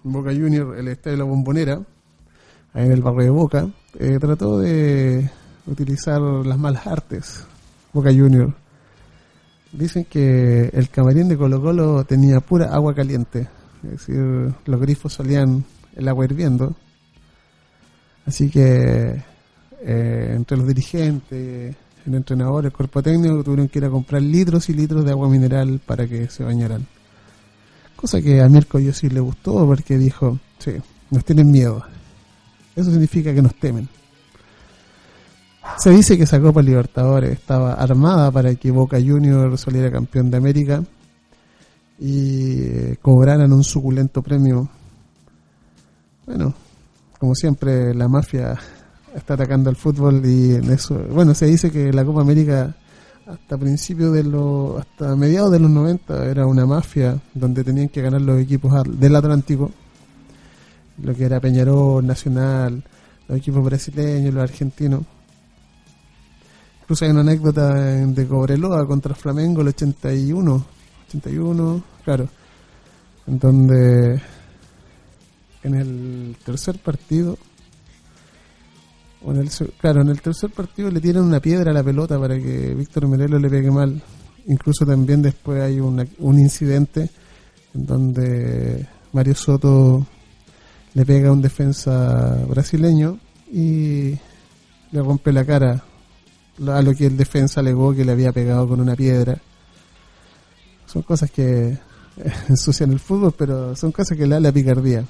Boca 0.04 0.32
Junior, 0.32 0.76
el 0.76 0.88
estadio 0.88 1.18
de 1.18 1.24
la 1.24 1.30
Bombonera, 1.30 1.80
ahí 2.74 2.86
en 2.86 2.92
el 2.92 3.02
barrio 3.04 3.26
de 3.26 3.30
Boca, 3.30 3.70
eh, 4.00 4.18
trató 4.20 4.60
de 4.60 5.30
utilizar 5.68 6.20
las 6.20 6.58
malas 6.58 6.88
artes, 6.88 7.46
Boca 7.94 8.10
Junior. 8.10 8.52
Dicen 9.72 10.06
que 10.06 10.72
el 10.74 10.90
camarín 10.90 11.28
de 11.28 11.38
Colo 11.38 11.62
Colo 11.62 12.04
tenía 12.04 12.40
pura 12.40 12.74
agua 12.74 12.96
caliente, 12.96 13.48
es 13.84 13.92
decir, 13.92 14.56
los 14.66 14.82
grifos 14.82 15.14
salían 15.14 15.64
el 15.96 16.08
agua 16.08 16.26
hirviendo. 16.26 16.76
Así 18.26 18.50
que 18.50 19.22
eh, 19.84 20.34
entre 20.36 20.58
los 20.58 20.68
dirigentes, 20.68 21.76
el 22.06 22.16
entrenador, 22.16 22.66
el 22.66 22.72
cuerpo 22.72 23.02
técnico 23.02 23.44
tuvieron 23.44 23.68
que 23.68 23.80
ir 23.80 23.86
a 23.86 23.90
comprar 23.90 24.22
litros 24.22 24.70
y 24.70 24.74
litros 24.74 25.04
de 25.06 25.12
agua 25.12 25.30
mineral 25.30 25.82
para 25.86 26.08
que 26.08 26.28
se 26.30 26.44
bañaran. 26.44 26.86
Cosa 27.96 28.22
que 28.22 28.42
a 28.42 28.50
Mirko 28.50 28.80
yo 28.80 28.94
sí 28.94 29.10
le 29.10 29.20
gustó 29.20 29.66
porque 29.66 29.98
dijo, 29.98 30.40
sí, 30.60 30.74
nos 31.10 31.24
tienen 31.24 31.52
miedo. 31.52 31.84
Eso 32.76 32.90
significa 32.90 33.34
que 33.34 33.42
nos 33.42 33.56
temen. 33.56 33.88
Se 35.78 35.92
dice 35.92 36.18
que 36.18 36.24
esa 36.24 36.42
Copa 36.42 36.62
Libertadores 36.62 37.32
estaba 37.32 37.74
armada 37.74 38.32
para 38.32 38.56
que 38.56 38.72
Boca 38.72 38.98
Junior 39.00 39.58
saliera 39.58 39.92
campeón 39.92 40.32
de 40.32 40.38
América 40.38 40.84
y 42.00 42.64
eh, 42.64 42.98
cobraran 43.02 43.54
un 43.54 43.64
suculento 43.64 44.24
premio. 44.24 44.68
Bueno, 46.26 46.54
como 47.22 47.36
siempre 47.36 47.94
la 47.94 48.08
mafia 48.08 48.58
está 49.14 49.36
atacando 49.36 49.70
al 49.70 49.76
fútbol 49.76 50.26
y 50.26 50.56
en 50.56 50.72
eso, 50.72 50.98
bueno, 51.12 51.36
se 51.36 51.46
dice 51.46 51.70
que 51.70 51.94
la 51.94 52.04
Copa 52.04 52.22
América 52.22 52.76
hasta 53.28 53.60
principios 53.60 54.12
de 54.12 54.24
los, 54.24 54.80
hasta 54.80 55.16
mediados 55.16 55.52
de 55.52 55.60
los 55.60 55.70
90 55.70 56.26
era 56.26 56.48
una 56.48 56.66
mafia 56.66 57.22
donde 57.36 57.64
tenían 57.64 57.90
que 57.90 58.02
ganar 58.02 58.22
los 58.22 58.42
equipos 58.42 58.74
del 58.88 59.16
Atlántico, 59.16 59.70
lo 61.04 61.14
que 61.14 61.26
era 61.26 61.40
Peñarol, 61.40 62.04
Nacional, 62.08 62.84
los 63.28 63.38
equipos 63.38 63.64
brasileños, 63.64 64.34
los 64.34 64.42
argentinos. 64.42 65.04
Incluso 66.82 67.06
hay 67.06 67.12
una 67.12 67.22
anécdota 67.22 67.76
de 67.76 68.28
Cobreloa 68.28 68.88
contra 68.88 69.14
Flamengo 69.14 69.62
el 69.62 69.68
81, 69.68 70.66
81, 71.08 71.84
claro, 72.04 72.28
en 73.28 73.38
donde 73.38 74.20
en 75.64 75.76
el 75.76 76.36
tercer 76.44 76.80
partido 76.80 77.38
claro, 79.80 80.02
en 80.02 80.10
el 80.10 80.22
tercer 80.22 80.50
partido 80.50 80.90
le 80.90 81.00
tiran 81.00 81.24
una 81.24 81.40
piedra 81.40 81.72
a 81.72 81.74
la 81.74 81.84
pelota 81.84 82.20
para 82.20 82.38
que 82.38 82.74
Víctor 82.74 83.08
Merelo 83.08 83.40
le 83.40 83.50
pegue 83.50 83.72
mal. 83.72 84.02
Incluso 84.48 84.86
también 84.86 85.22
después 85.22 85.62
hay 85.62 85.80
un 85.80 86.40
incidente 86.40 87.10
en 87.74 87.86
donde 87.86 88.88
Mario 89.14 89.36
Soto 89.36 90.06
le 90.94 91.06
pega 91.06 91.30
a 91.30 91.32
un 91.32 91.42
defensa 91.42 92.44
brasileño 92.48 93.20
y 93.52 94.18
le 94.92 95.02
rompe 95.02 95.32
la 95.32 95.46
cara 95.46 95.84
a 96.68 96.82
lo 96.82 96.94
que 96.94 97.06
el 97.06 97.18
defensa 97.18 97.60
alegó 97.60 97.94
que 97.94 98.04
le 98.04 98.12
había 98.12 98.32
pegado 98.32 98.68
con 98.68 98.82
una 98.82 98.96
piedra. 98.96 99.40
Son 100.88 101.04
cosas 101.04 101.30
que 101.30 101.78
ensucian 102.50 102.92
el 102.92 103.00
fútbol, 103.00 103.34
pero 103.38 103.76
son 103.76 103.92
cosas 103.92 104.18
que 104.18 104.26
le 104.26 104.36
da 104.36 104.40
la 104.40 104.52
picardía. 104.52 105.06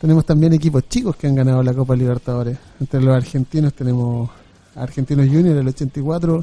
Tenemos 0.00 0.24
también 0.24 0.54
equipos 0.54 0.88
chicos 0.88 1.14
que 1.14 1.26
han 1.26 1.34
ganado 1.34 1.62
la 1.62 1.74
Copa 1.74 1.94
Libertadores. 1.94 2.56
Entre 2.80 3.02
los 3.02 3.14
argentinos 3.14 3.74
tenemos 3.74 4.30
Argentinos 4.74 5.26
Junior 5.26 5.54
el 5.58 5.68
84, 5.68 6.42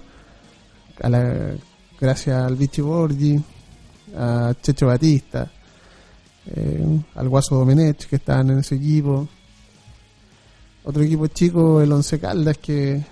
a 1.02 1.10
la, 1.10 1.56
gracias 2.00 2.38
al 2.38 2.56
Vichy 2.56 2.82
Borgi, 2.82 3.44
a 4.16 4.54
Checho 4.62 4.86
Batista, 4.86 5.52
eh, 6.56 7.00
al 7.16 7.30
Guaso 7.30 7.56
Domenech 7.56 8.06
que 8.06 8.18
estaban 8.18 8.52
en 8.52 8.60
ese 8.60 8.76
equipo. 8.76 9.28
Otro 10.84 11.02
equipo 11.02 11.26
chico, 11.26 11.82
el 11.82 11.92
Once 11.92 12.20
Caldas, 12.20 12.60
que 12.60 13.04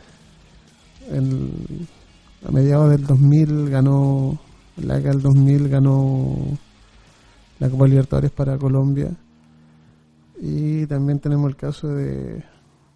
a 2.48 2.52
mediados 2.52 2.92
del 2.92 3.04
2000 3.04 3.72
ganó, 3.72 4.38
la 4.78 5.00
del 5.00 5.24
2000 5.24 5.70
ganó 5.70 6.36
la 7.58 7.68
Copa 7.68 7.88
Libertadores 7.88 8.30
para 8.30 8.60
Colombia 8.60 9.10
y 10.40 10.86
también 10.88 11.20
tenemos 11.20 11.50
el 11.50 11.56
caso 11.56 11.88
de 11.88 12.44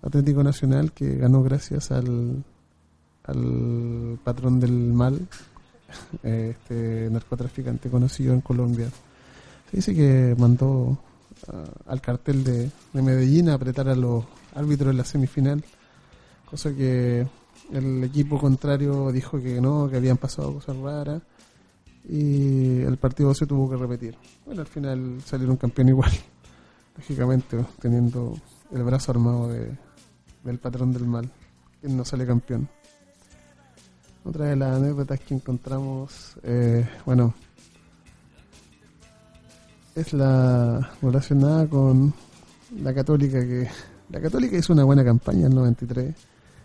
Atlético 0.02 0.44
Nacional 0.44 0.92
que 0.92 1.16
ganó 1.16 1.44
gracias 1.44 1.92
al, 1.92 2.44
al 3.24 4.20
patrón 4.24 4.60
del 4.60 4.72
mal, 4.72 5.28
este 6.24 7.10
narcotraficante 7.10 7.90
conocido 7.90 8.34
en 8.34 8.42
Colombia. 8.42 8.88
Se 9.70 9.78
dice 9.78 9.94
que 9.94 10.36
mandó 10.38 10.98
ah, 11.48 11.64
al 11.88 12.02
cartel 12.02 12.44
de, 12.44 12.72
de 12.94 13.02
Medellín 13.02 13.50
a 13.50 13.56
apretar 13.56 13.88
a 13.90 13.96
los 13.96 14.26
árbitros 14.56 14.92
en 14.92 14.98
la 14.98 15.06
semifinal, 15.06 15.64
cosa 16.50 16.74
que 16.74 17.28
el 17.72 18.04
equipo 18.04 18.40
contrario 18.40 19.12
dijo 19.12 19.40
que 19.42 19.62
no, 19.62 19.90
que 19.90 19.98
habían 19.98 20.18
pasado 20.18 20.56
cosas 20.56 20.76
raras 20.78 21.22
y 22.08 22.82
el 22.82 22.98
partido 22.98 23.34
se 23.34 23.46
tuvo 23.46 23.70
que 23.70 23.78
repetir. 23.78 24.16
Bueno, 24.46 24.62
al 24.62 24.68
final 24.68 25.22
salieron 25.26 25.58
campeón 25.58 25.90
igual, 25.90 26.12
lógicamente 27.00 27.66
teniendo 27.80 28.36
el 28.72 28.84
brazo 28.84 29.14
armado 29.14 29.48
de, 29.48 29.72
del 30.44 30.60
patrón 30.60 30.92
del 30.92 31.06
mal, 31.06 31.30
quien 31.80 31.96
no 31.96 32.04
sale 32.04 32.26
campeón. 32.26 32.68
Otra 34.26 34.48
de 34.48 34.58
las 34.58 34.76
anécdotas 34.76 35.18
que 35.22 35.34
encontramos, 35.34 36.36
eh, 36.44 36.86
bueno, 37.06 37.34
es 39.96 40.12
la 40.12 40.92
relacionada 41.02 41.68
con 41.68 42.14
la 42.82 42.94
Católica, 42.94 43.40
que 43.40 43.70
la 44.10 44.20
Católica 44.20 44.58
hizo 44.58 44.74
una 44.74 44.84
buena 44.84 45.06
campaña 45.06 45.46
en 45.46 45.54
el 45.54 45.56
93, 45.56 46.14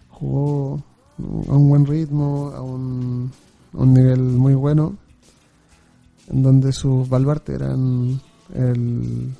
jugó 0.09 0.83
a 1.16 1.53
un 1.53 1.68
buen 1.68 1.87
ritmo, 1.87 2.51
a 2.53 2.61
un, 2.61 3.31
un 3.73 3.94
nivel 3.94 4.20
muy 4.20 4.55
bueno, 4.55 4.97
en 6.29 6.42
donde 6.42 6.73
sus 6.73 7.09
baluartes 7.09 7.55
eran 7.55 8.20
el, 8.53 9.33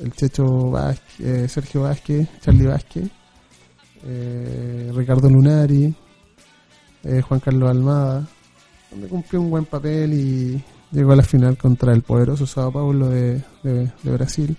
el 0.00 0.12
Checho 0.12 0.70
Vázquez, 0.70 1.20
eh, 1.20 1.48
Sergio 1.48 1.82
Vázquez, 1.82 2.28
Charlie 2.40 2.66
Vázquez, 2.66 3.08
eh, 4.04 4.90
Ricardo 4.94 5.28
Lunari, 5.30 5.94
eh, 7.04 7.20
Juan 7.22 7.40
Carlos 7.40 7.70
Almada, 7.70 8.26
donde 8.90 9.08
cumplió 9.08 9.40
un 9.40 9.50
buen 9.50 9.64
papel 9.64 10.12
y 10.14 10.64
llegó 10.92 11.12
a 11.12 11.16
la 11.16 11.22
final 11.22 11.56
contra 11.56 11.92
el 11.92 12.02
poderoso 12.02 12.46
Sao 12.46 12.72
Paulo 12.72 13.08
de, 13.08 13.42
de, 13.62 13.90
de 14.02 14.10
Brasil, 14.10 14.56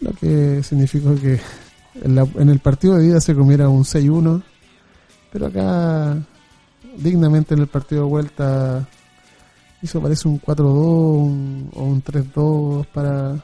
lo 0.00 0.12
que 0.12 0.62
significó 0.62 1.14
que 1.14 1.40
en, 2.02 2.14
la- 2.14 2.28
en 2.36 2.48
el 2.50 2.58
partido 2.60 2.96
de 2.96 3.06
ida 3.06 3.20
se 3.20 3.34
comiera 3.34 3.68
un 3.68 3.84
6-1, 3.84 4.42
pero 5.32 5.46
acá 5.46 6.16
dignamente 6.98 7.54
en 7.54 7.60
el 7.60 7.66
partido 7.66 8.02
de 8.04 8.08
vuelta 8.08 8.88
hizo 9.82 10.00
parece 10.00 10.28
un 10.28 10.40
4-2 10.40 10.64
un- 10.66 11.70
o 11.74 11.84
un 11.84 12.02
3-2 12.02 12.86
para 12.92 13.36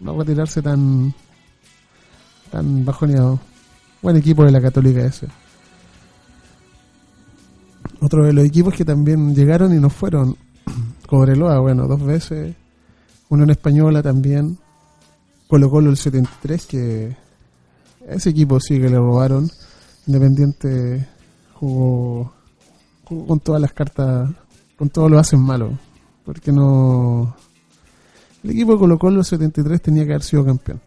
no 0.00 0.18
retirarse 0.18 0.62
tan 0.62 1.14
tan 2.50 2.84
bajoneado. 2.84 3.40
Buen 4.02 4.16
equipo 4.16 4.44
de 4.44 4.52
la 4.52 4.60
Católica 4.60 5.04
ese. 5.04 5.26
Otro 8.00 8.24
de 8.24 8.32
los 8.32 8.44
equipos 8.44 8.74
que 8.74 8.84
también 8.84 9.34
llegaron 9.34 9.74
y 9.74 9.80
no 9.80 9.90
fueron. 9.90 10.36
Cobreloa, 11.08 11.58
bueno, 11.60 11.86
dos 11.86 12.02
veces. 12.04 12.54
Unión 13.28 13.50
Española 13.50 14.02
también. 14.02 14.58
Colo 15.48 15.70
Colo 15.70 15.90
el 15.90 15.96
73, 15.96 16.66
que 16.66 17.16
ese 18.06 18.30
equipo 18.30 18.60
sí 18.60 18.78
que 18.78 18.88
le 18.88 18.96
robaron. 18.96 19.50
Independiente 20.06 21.08
jugó, 21.54 22.32
jugó 23.04 23.26
con 23.26 23.40
todas 23.40 23.60
las 23.60 23.72
cartas, 23.72 24.30
con 24.76 24.90
todo 24.90 25.08
lo 25.08 25.18
hacen 25.18 25.40
malo. 25.40 25.70
Porque 26.24 26.52
no... 26.52 27.34
El 28.44 28.50
equipo 28.50 28.72
de 28.72 28.78
Colo 28.78 28.98
Colo 28.98 29.20
el 29.20 29.24
73 29.24 29.80
tenía 29.80 30.04
que 30.04 30.12
haber 30.12 30.22
sido 30.22 30.44
campeón. 30.44 30.78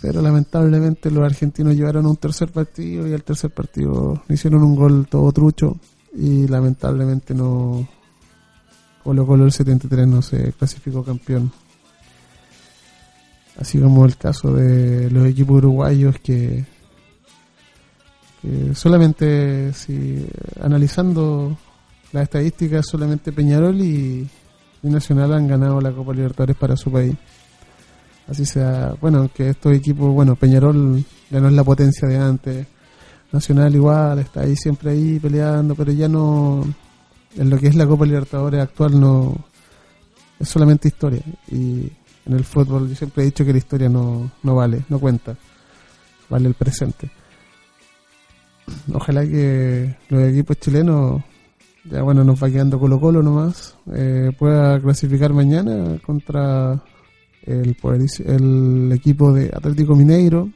Pero 0.00 0.20
lamentablemente 0.20 1.08
los 1.08 1.24
argentinos 1.24 1.76
llevaron 1.76 2.04
un 2.04 2.16
tercer 2.16 2.50
partido 2.50 3.06
y 3.06 3.12
al 3.12 3.22
tercer 3.22 3.50
partido 3.50 4.20
hicieron 4.28 4.64
un 4.64 4.74
gol 4.74 5.06
todo 5.08 5.30
trucho 5.30 5.76
y 6.12 6.48
lamentablemente 6.48 7.32
no 7.32 7.88
Colo 9.04 9.24
Colo 9.24 9.44
el 9.44 9.52
73 9.52 10.08
no 10.08 10.20
se 10.20 10.52
clasificó 10.54 11.04
campeón. 11.04 11.52
Así 13.60 13.78
como 13.78 14.04
el 14.04 14.16
caso 14.16 14.52
de 14.52 15.10
los 15.10 15.24
equipos 15.26 15.58
uruguayos 15.58 16.18
que, 16.18 16.64
que 18.40 18.74
solamente 18.74 19.72
si 19.74 20.26
analizando 20.60 21.56
las 22.10 22.24
estadísticas 22.24 22.84
solamente 22.88 23.30
Peñarol 23.30 23.80
y, 23.80 24.28
y 24.82 24.88
Nacional 24.88 25.32
han 25.32 25.46
ganado 25.46 25.80
la 25.80 25.92
Copa 25.92 26.12
Libertadores 26.12 26.56
para 26.56 26.76
su 26.76 26.90
país. 26.90 27.14
Así 28.28 28.44
sea, 28.44 28.94
bueno, 29.00 29.30
que 29.34 29.50
estos 29.50 29.72
equipos, 29.72 30.12
bueno, 30.12 30.36
Peñarol 30.36 31.04
ya 31.30 31.40
no 31.40 31.48
es 31.48 31.54
la 31.54 31.64
potencia 31.64 32.08
de 32.08 32.18
antes, 32.18 32.66
Nacional 33.32 33.74
igual, 33.74 34.18
está 34.18 34.42
ahí 34.42 34.54
siempre 34.56 34.90
ahí 34.90 35.18
peleando, 35.18 35.74
pero 35.74 35.90
ya 35.90 36.06
no, 36.06 36.62
en 37.36 37.50
lo 37.50 37.58
que 37.58 37.68
es 37.68 37.74
la 37.74 37.86
Copa 37.86 38.04
Libertadores 38.04 38.60
actual 38.60 39.00
no, 39.00 39.34
es 40.38 40.48
solamente 40.48 40.88
historia, 40.88 41.22
y 41.50 41.90
en 42.26 42.32
el 42.32 42.44
fútbol 42.44 42.88
yo 42.88 42.94
siempre 42.94 43.22
he 43.22 43.26
dicho 43.26 43.44
que 43.44 43.52
la 43.52 43.58
historia 43.58 43.88
no, 43.88 44.30
no 44.42 44.54
vale, 44.54 44.84
no 44.88 44.98
cuenta, 44.98 45.34
vale 46.28 46.48
el 46.48 46.54
presente. 46.54 47.10
Ojalá 48.92 49.22
que 49.22 49.96
los 50.08 50.22
equipos 50.24 50.58
chilenos, 50.58 51.22
ya 51.84 52.02
bueno, 52.02 52.24
nos 52.24 52.42
va 52.42 52.50
quedando 52.50 52.78
Colo 52.78 53.00
Colo 53.00 53.22
nomás, 53.22 53.76
eh, 53.92 54.30
pueda 54.38 54.80
clasificar 54.80 55.32
mañana 55.32 55.98
contra 56.04 56.82
el, 57.42 57.76
el 58.26 58.92
equipo 58.92 59.32
de 59.32 59.50
Atlético 59.52 59.96
Mineiro, 59.96 60.48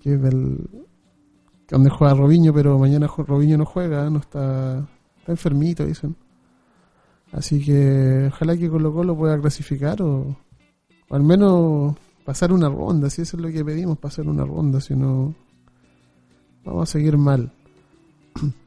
que 0.00 0.14
es 0.14 0.22
del 0.22 0.68
donde 1.68 1.88
juega 1.88 2.14
Robinho, 2.14 2.52
pero 2.52 2.78
mañana 2.78 3.06
Robinho 3.06 3.56
no 3.56 3.64
juega, 3.64 4.10
no 4.10 4.18
está, 4.18 4.86
está 5.18 5.32
enfermito, 5.32 5.86
dicen. 5.86 6.14
Así 7.32 7.64
que 7.64 8.28
ojalá 8.30 8.56
que 8.58 8.68
Colo 8.68 8.92
Colo 8.92 9.16
pueda 9.16 9.40
clasificar 9.40 10.02
o, 10.02 10.36
o 11.08 11.14
al 11.14 11.22
menos 11.22 11.96
pasar 12.26 12.52
una 12.52 12.68
ronda, 12.68 13.08
si 13.08 13.22
eso 13.22 13.38
es 13.38 13.42
lo 13.42 13.50
que 13.50 13.64
pedimos, 13.64 13.98
pasar 13.98 14.28
una 14.28 14.44
ronda, 14.44 14.80
si 14.82 14.94
no 14.94 15.34
vamos 16.62 16.82
a 16.88 16.92
seguir 16.92 17.16
mal. 17.16 17.52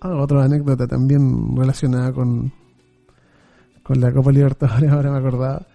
Ah, 0.00 0.14
otra 0.16 0.44
anécdota 0.44 0.86
también 0.86 1.54
relacionada 1.54 2.10
con, 2.10 2.50
con 3.82 4.00
la 4.00 4.10
Copa 4.12 4.32
Libertadores, 4.32 4.90
ahora 4.92 5.10
me 5.10 5.18
acordaba, 5.18 5.66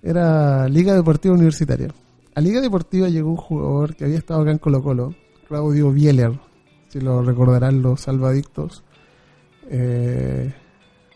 era 0.00 0.68
Liga 0.68 0.94
Deportiva 0.94 1.34
Universitaria. 1.34 1.88
A 2.36 2.40
Liga 2.40 2.60
Deportiva 2.60 3.08
llegó 3.08 3.30
un 3.30 3.36
jugador 3.36 3.96
que 3.96 4.04
había 4.04 4.18
estado 4.18 4.42
acá 4.42 4.52
en 4.52 4.58
Colo 4.58 4.80
Colo, 4.80 5.14
Claudio 5.48 5.90
Bieler, 5.90 6.38
si 6.88 7.00
lo 7.00 7.22
recordarán 7.22 7.82
los 7.82 8.00
salvadictos. 8.00 8.84
Eh, 9.68 10.54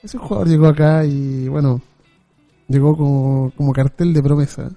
ese 0.03 0.19
jugador 0.19 0.49
llegó 0.49 0.67
acá 0.67 1.05
y 1.05 1.47
bueno, 1.47 1.81
llegó 2.67 2.97
como, 2.97 3.53
como 3.57 3.73
cartel 3.73 4.13
de 4.13 4.23
promesa, 4.23 4.69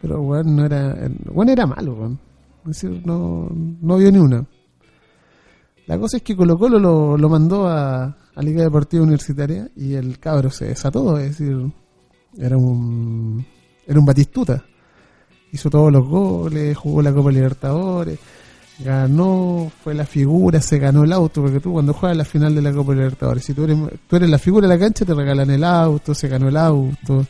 pero 0.00 0.22
bueno, 0.22 0.52
no 0.52 0.64
era, 0.64 1.08
bueno, 1.32 1.50
era 1.50 1.66
malo, 1.66 1.94
weón. 1.94 2.20
es 2.68 2.80
decir, 2.80 3.02
no, 3.04 3.48
no 3.50 3.96
vio 3.96 4.12
ni 4.12 4.18
una. 4.18 4.46
La 5.86 5.98
cosa 5.98 6.16
es 6.16 6.22
que 6.22 6.36
Colo 6.36 6.58
Colo 6.58 6.78
lo, 6.78 7.16
lo 7.16 7.28
mandó 7.28 7.68
a, 7.68 8.16
Liga 8.38 8.62
Deportiva 8.62 9.02
Universitaria 9.02 9.70
y 9.76 9.94
el 9.94 10.18
cabro 10.18 10.50
se 10.50 10.66
desató, 10.66 11.16
es 11.16 11.38
decir, 11.38 11.56
era 12.36 12.56
un, 12.58 13.46
era 13.86 13.98
un 13.98 14.04
batistuta. 14.04 14.62
Hizo 15.52 15.70
todos 15.70 15.90
los 15.90 16.06
goles, 16.06 16.76
jugó 16.76 17.00
la 17.00 17.14
Copa 17.14 17.30
Libertadores, 17.30 18.18
ganó, 18.80 19.72
fue 19.82 19.94
la 19.94 20.04
figura, 20.04 20.60
se 20.60 20.78
ganó 20.78 21.04
el 21.04 21.12
auto, 21.12 21.40
porque 21.40 21.60
tú 21.60 21.72
cuando 21.72 21.94
juegas 21.94 22.18
la 22.18 22.24
final 22.26 22.54
de 22.54 22.60
la 22.60 22.72
Copa 22.72 22.92
Libertadores, 22.92 23.44
si 23.44 23.54
tú 23.54 23.64
eres, 23.64 23.78
tú 24.06 24.16
eres 24.16 24.28
la 24.28 24.38
figura 24.38 24.68
de 24.68 24.74
la 24.74 24.80
cancha, 24.80 25.06
te 25.06 25.14
regalan 25.14 25.50
el 25.50 25.64
auto, 25.64 26.14
se 26.14 26.28
ganó 26.28 26.48
el 26.48 26.58
auto. 26.58 27.24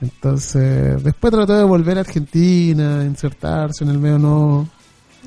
Entonces, 0.00 1.02
después 1.04 1.32
trató 1.32 1.56
de 1.56 1.64
volver 1.64 1.98
a 1.98 2.00
Argentina, 2.00 3.04
insertarse 3.04 3.84
en 3.84 3.90
el 3.90 3.98
medio, 3.98 4.18
no. 4.18 4.68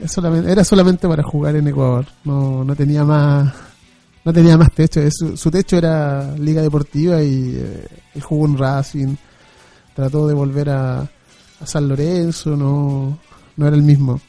Era 0.02 0.64
solamente 0.64 1.08
para 1.08 1.24
jugar 1.24 1.56
en 1.56 1.68
Ecuador, 1.68 2.06
no, 2.24 2.64
no 2.64 2.76
tenía 2.76 3.04
más 3.04 3.54
no 4.24 4.34
tenía 4.34 4.58
más 4.58 4.72
techo, 4.74 5.02
su, 5.12 5.50
techo 5.52 5.78
era 5.78 6.36
Liga 6.38 6.62
Deportiva 6.62 7.22
y 7.22 7.56
eh, 7.56 8.22
jugó 8.22 8.46
en 8.46 8.58
Racing, 8.58 9.16
trató 9.96 10.28
de 10.28 10.34
volver 10.34 10.70
a, 10.70 11.00
a 11.02 11.66
San 11.66 11.88
Lorenzo, 11.88 12.56
no, 12.56 13.18
no 13.56 13.68
era 13.68 13.76
el 13.76 13.82
mismo. 13.82 14.20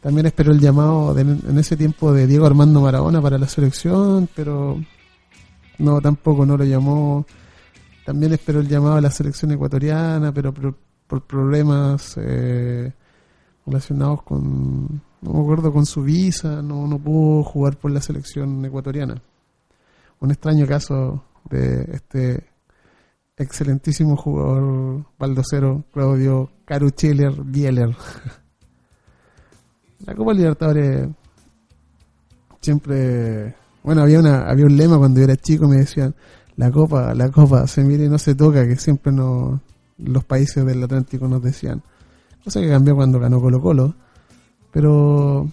También 0.00 0.26
esperó 0.26 0.52
el 0.52 0.60
llamado 0.60 1.18
en 1.18 1.58
ese 1.58 1.76
tiempo 1.76 2.12
de 2.12 2.26
Diego 2.26 2.46
Armando 2.46 2.80
Maradona 2.80 3.20
para 3.20 3.36
la 3.36 3.48
selección, 3.48 4.28
pero 4.34 4.80
no, 5.78 6.00
tampoco 6.00 6.46
no 6.46 6.56
lo 6.56 6.64
llamó. 6.64 7.26
También 8.04 8.32
esperó 8.32 8.60
el 8.60 8.68
llamado 8.68 8.96
a 8.96 9.00
la 9.00 9.10
selección 9.10 9.50
ecuatoriana, 9.50 10.32
pero 10.32 10.54
por, 10.54 10.74
por 11.06 11.26
problemas 11.26 12.14
eh, 12.16 12.92
relacionados 13.66 14.22
con, 14.22 15.02
no 15.20 15.32
me 15.32 15.40
acuerdo, 15.40 15.72
con 15.72 15.86
su 15.86 16.02
visa, 16.02 16.62
no, 16.62 16.86
no 16.86 16.98
pudo 16.98 17.44
jugar 17.44 17.76
por 17.76 17.90
la 17.90 18.00
selección 18.00 18.64
ecuatoriana. 18.64 19.20
Un 20.20 20.30
extraño 20.30 20.66
caso 20.66 21.24
de 21.50 21.88
este 21.92 22.46
excelentísimo 23.36 24.16
jugador 24.16 25.04
baldocero 25.18 25.84
Claudio 25.92 26.50
Carucheller 26.64 27.42
Bieler. 27.44 27.96
La 30.06 30.14
Copa 30.14 30.32
Libertadores 30.32 31.08
siempre 32.60 33.54
Bueno, 33.82 34.02
había 34.02 34.20
una 34.20 34.48
había 34.48 34.66
un 34.66 34.76
lema 34.76 34.98
cuando 34.98 35.20
yo 35.20 35.24
era 35.24 35.36
chico, 35.36 35.68
me 35.68 35.78
decían, 35.78 36.14
la 36.56 36.70
copa, 36.70 37.14
la 37.14 37.30
copa 37.30 37.66
se 37.66 37.84
mire 37.84 38.04
y 38.04 38.08
no 38.08 38.18
se 38.18 38.34
toca, 38.34 38.66
que 38.66 38.76
siempre 38.76 39.12
no, 39.12 39.60
los 39.98 40.24
países 40.24 40.64
del 40.66 40.82
Atlántico 40.82 41.28
nos 41.28 41.42
decían. 41.42 41.82
Cosa 42.42 42.60
que 42.60 42.68
cambió 42.68 42.96
cuando 42.96 43.20
ganó 43.20 43.40
Colo 43.40 43.60
Colo, 43.60 43.94
pero 44.78 45.48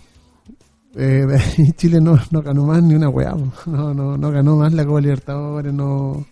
eh, 0.95 1.25
Chile 1.77 1.99
no, 1.99 2.15
no 2.29 2.43
ganó 2.43 2.63
más 2.63 2.83
ni 2.83 2.93
una 2.93 3.09
weá, 3.09 3.33
no, 3.65 3.91
no, 3.91 4.15
no 4.15 4.31
ganó 4.31 4.55
más 4.55 4.71
la 4.71 4.85
Copa 4.85 5.01
Libertadores, 5.01 5.73
no, 5.73 6.27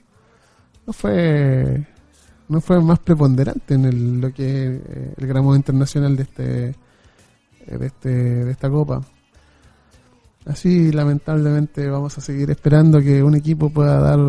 no 0.85 0.93
fue 0.93 1.87
no 2.49 2.61
fue 2.61 2.79
más 2.81 2.99
preponderante 2.99 3.73
en 3.73 3.85
el, 3.85 4.21
lo 4.21 4.31
que 4.31 4.43
es 4.43 4.81
eh, 4.89 5.13
el 5.17 5.25
gramo 5.25 5.55
internacional 5.55 6.15
de 6.15 6.21
este 6.21 6.67
eh, 7.65 7.77
de 7.79 7.87
este 7.87 8.09
de 8.09 8.51
esta 8.51 8.69
copa. 8.69 9.01
Así 10.45 10.91
lamentablemente 10.91 11.89
vamos 11.89 12.15
a 12.19 12.21
seguir 12.21 12.51
esperando 12.51 13.01
que 13.01 13.23
un 13.23 13.33
equipo 13.33 13.71
pueda 13.71 13.99
dar 13.99 14.19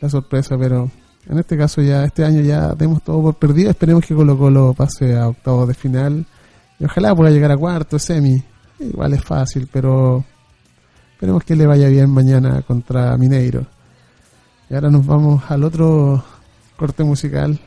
la 0.00 0.08
sorpresa 0.08 0.58
pero 0.58 0.90
en 1.28 1.38
este 1.38 1.56
caso 1.56 1.80
ya 1.80 2.02
este 2.02 2.24
año 2.24 2.40
ya 2.40 2.74
tenemos 2.74 3.04
todo 3.04 3.22
por 3.22 3.34
perdido. 3.36 3.70
Esperemos 3.70 4.04
que 4.04 4.16
Colo 4.16 4.36
Colo 4.36 4.74
pase 4.74 5.16
a 5.16 5.28
octavos 5.28 5.68
de 5.68 5.74
final 5.74 6.26
ojalá 6.84 7.14
pueda 7.14 7.30
llegar 7.30 7.50
a 7.50 7.56
cuarto 7.56 7.98
semi 7.98 8.42
igual 8.80 9.14
es 9.14 9.22
fácil 9.22 9.68
pero 9.72 10.24
esperemos 11.12 11.44
que 11.44 11.56
le 11.56 11.66
vaya 11.66 11.88
bien 11.88 12.10
mañana 12.10 12.62
contra 12.62 13.16
Mineiro 13.16 13.66
y 14.68 14.74
ahora 14.74 14.90
nos 14.90 15.04
vamos 15.04 15.42
al 15.50 15.62
otro 15.64 16.24
corte 16.76 17.04
musical. 17.04 17.58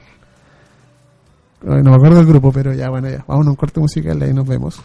No 1.61 1.91
me 1.91 1.95
acuerdo 1.95 2.17
del 2.17 2.25
grupo, 2.25 2.51
pero 2.51 2.73
ya, 2.73 2.89
bueno, 2.89 3.09
ya. 3.09 3.23
Vamos 3.27 3.47
a 3.47 3.49
un 3.49 3.55
corte 3.55 3.79
musical 3.79 4.19
y 4.19 4.23
ahí 4.25 4.33
nos 4.33 4.47
vemos. 4.47 4.81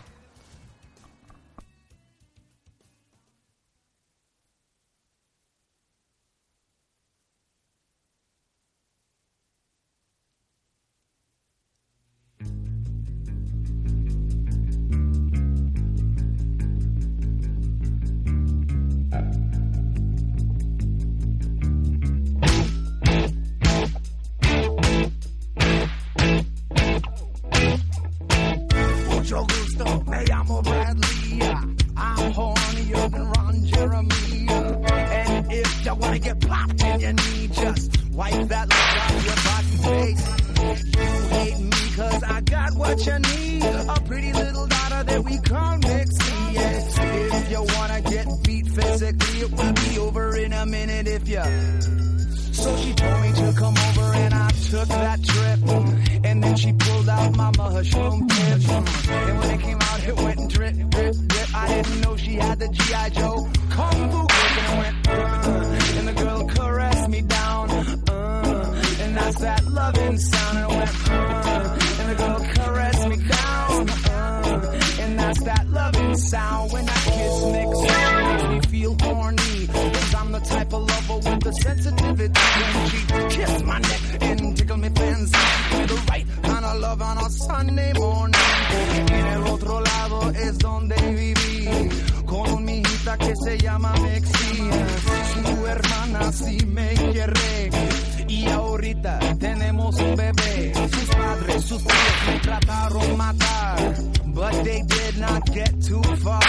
house 99.92 100.02
un 100.02 100.16
bebé. 100.16 100.72
Sus 100.74 101.14
padres, 101.14 101.64
sus 101.64 101.82
tíos 101.82 102.42
trataron 102.42 103.16
matar. 103.16 103.94
But 104.34 104.64
they 104.64 104.82
did 104.82 105.18
not 105.18 105.42
get 105.52 105.72
too 105.86 106.02
far. 106.16 106.40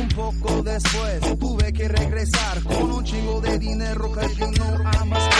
Un 0.00 0.08
poco 0.08 0.62
después 0.62 1.38
tuve 1.38 1.72
que 1.72 1.88
regresar 1.88 2.62
con 2.62 2.92
un 2.92 3.04
chingo 3.04 3.40
de 3.40 3.58
dinero 3.58 4.12
que 4.12 4.34
yo 4.36 4.50
no 4.52 4.64
amaba. 4.64 5.30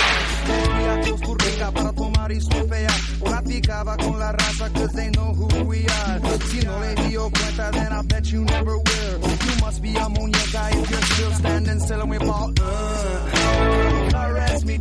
Volví 0.46 0.84
a 0.84 1.10
Costa 1.10 1.44
Rica 1.44 1.70
para 1.70 1.92
tomar 1.92 2.32
y 2.32 2.40
surfear. 2.40 2.92
Platicaba 3.24 3.96
con 3.96 4.18
la 4.18 4.32
raza 4.32 4.72
cause 4.72 4.92
they 4.94 5.10
know 5.10 5.32
who 5.32 5.46
we 5.64 5.86
are. 5.86 6.20
Si 6.50 6.60
no 6.66 6.80
le 6.80 6.94
dio 7.08 7.30
cuenta, 7.30 7.70
then 7.70 7.92
I 7.92 8.02
bet 8.02 8.24
you 8.32 8.44
never 8.44 8.76
will. 8.76 9.20
You 9.22 9.64
must 9.64 9.80
be 9.80 9.90
a 9.90 10.08
muñeca 10.08 10.70
if 10.72 10.90
you're 10.90 11.02
still 11.02 11.32
standing 11.34 11.80
still 11.80 12.00
and 12.00 12.10
we 12.10 12.18
ball. 12.18 12.52
Uh, 12.60 14.10
caress 14.10 14.64
me. 14.64 14.80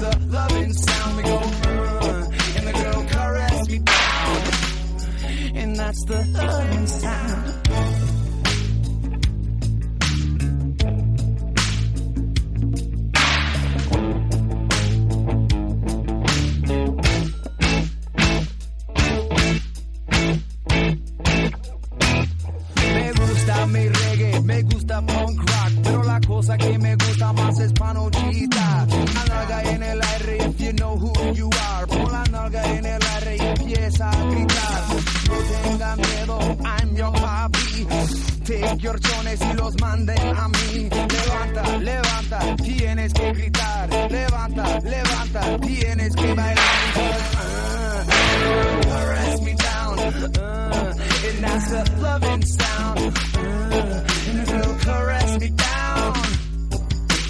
The 0.00 0.16
loving 0.30 0.72
sound. 0.72 1.16
We 1.16 1.22
go, 1.24 1.36
uh, 1.38 2.30
and 2.56 2.66
the 2.68 2.72
girl 2.72 3.04
caressed 3.08 3.70
me 3.70 3.78
down. 3.78 5.56
And 5.56 5.76
that's 5.76 6.04
the 6.04 6.24
loving 6.34 6.86
sound. 6.86 7.57
Yorchones 38.76 39.40
y 39.40 39.52
los 39.54 39.80
manden 39.80 40.18
a 40.36 40.48
mí. 40.48 40.88
Levanta, 40.90 41.78
levanta, 41.78 42.56
tienes 42.56 43.12
que 43.14 43.32
gritar. 43.32 43.88
Levanta, 44.10 44.80
levanta, 44.80 45.58
tienes 45.60 46.14
que 46.14 46.34
bailar. 46.34 46.64
Uh, 47.00 47.04
me 49.44 49.54
down, 49.54 49.98
uh, 49.98 50.94
and 51.26 51.44
that's 51.44 51.72
a 51.72 51.84
loving 52.00 52.42
sound. 52.42 52.98
Uh, 53.36 54.04
and 54.28 54.80
caress 54.80 55.38
me 55.40 55.48
down. 55.48 56.12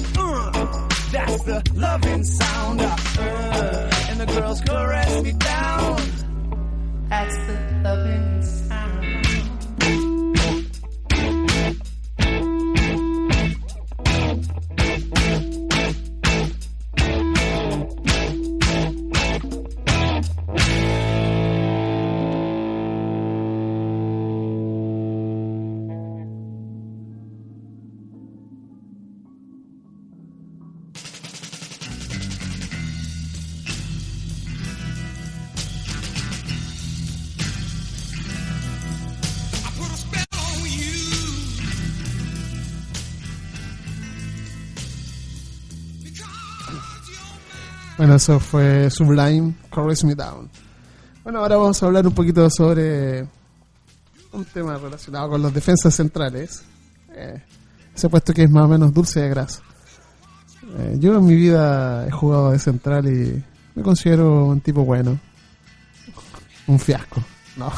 That's 1.12 1.42
the 1.44 1.62
loving 1.74 2.24
sound. 2.24 2.80
Uh, 2.80 3.90
and 4.10 4.20
the 4.20 4.26
girls 4.26 4.60
caress 4.60 5.22
me 5.22 5.32
down 5.32 5.99
that's 7.20 7.36
the 7.46 7.56
loving 7.84 8.39
Eso 48.14 48.40
fue 48.40 48.90
Sublime, 48.90 49.54
Caress 49.72 50.04
Me 50.04 50.14
Down. 50.14 50.50
Bueno, 51.22 51.40
ahora 51.40 51.56
vamos 51.56 51.82
a 51.82 51.86
hablar 51.86 52.06
un 52.06 52.14
poquito 52.14 52.48
sobre 52.50 53.26
un 54.32 54.44
tema 54.52 54.76
relacionado 54.78 55.30
con 55.30 55.42
los 55.42 55.52
defensas 55.52 55.94
centrales. 55.94 56.62
Eh, 57.12 57.42
ese 57.94 58.08
puesto 58.08 58.32
que 58.32 58.44
es 58.44 58.50
más 58.50 58.64
o 58.64 58.68
menos 58.68 58.92
dulce 58.92 59.20
de 59.20 59.28
grasa. 59.28 59.62
Eh, 60.78 60.96
yo 60.98 61.16
en 61.16 61.26
mi 61.26 61.34
vida 61.34 62.06
he 62.06 62.10
jugado 62.10 62.52
de 62.52 62.58
central 62.58 63.06
y 63.06 63.42
me 63.74 63.82
considero 63.82 64.46
un 64.46 64.60
tipo 64.60 64.84
bueno. 64.84 65.18
Un 66.66 66.78
fiasco. 66.78 67.22
No. 67.56 67.70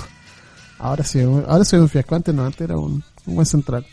Ahora 0.78 1.04
sí, 1.04 1.20
ahora 1.20 1.64
soy 1.64 1.80
un 1.80 1.88
fiasco. 1.88 2.14
Antes 2.14 2.34
no, 2.34 2.44
antes 2.44 2.60
era 2.60 2.76
un, 2.76 3.02
un 3.26 3.34
buen 3.34 3.46
central. 3.46 3.86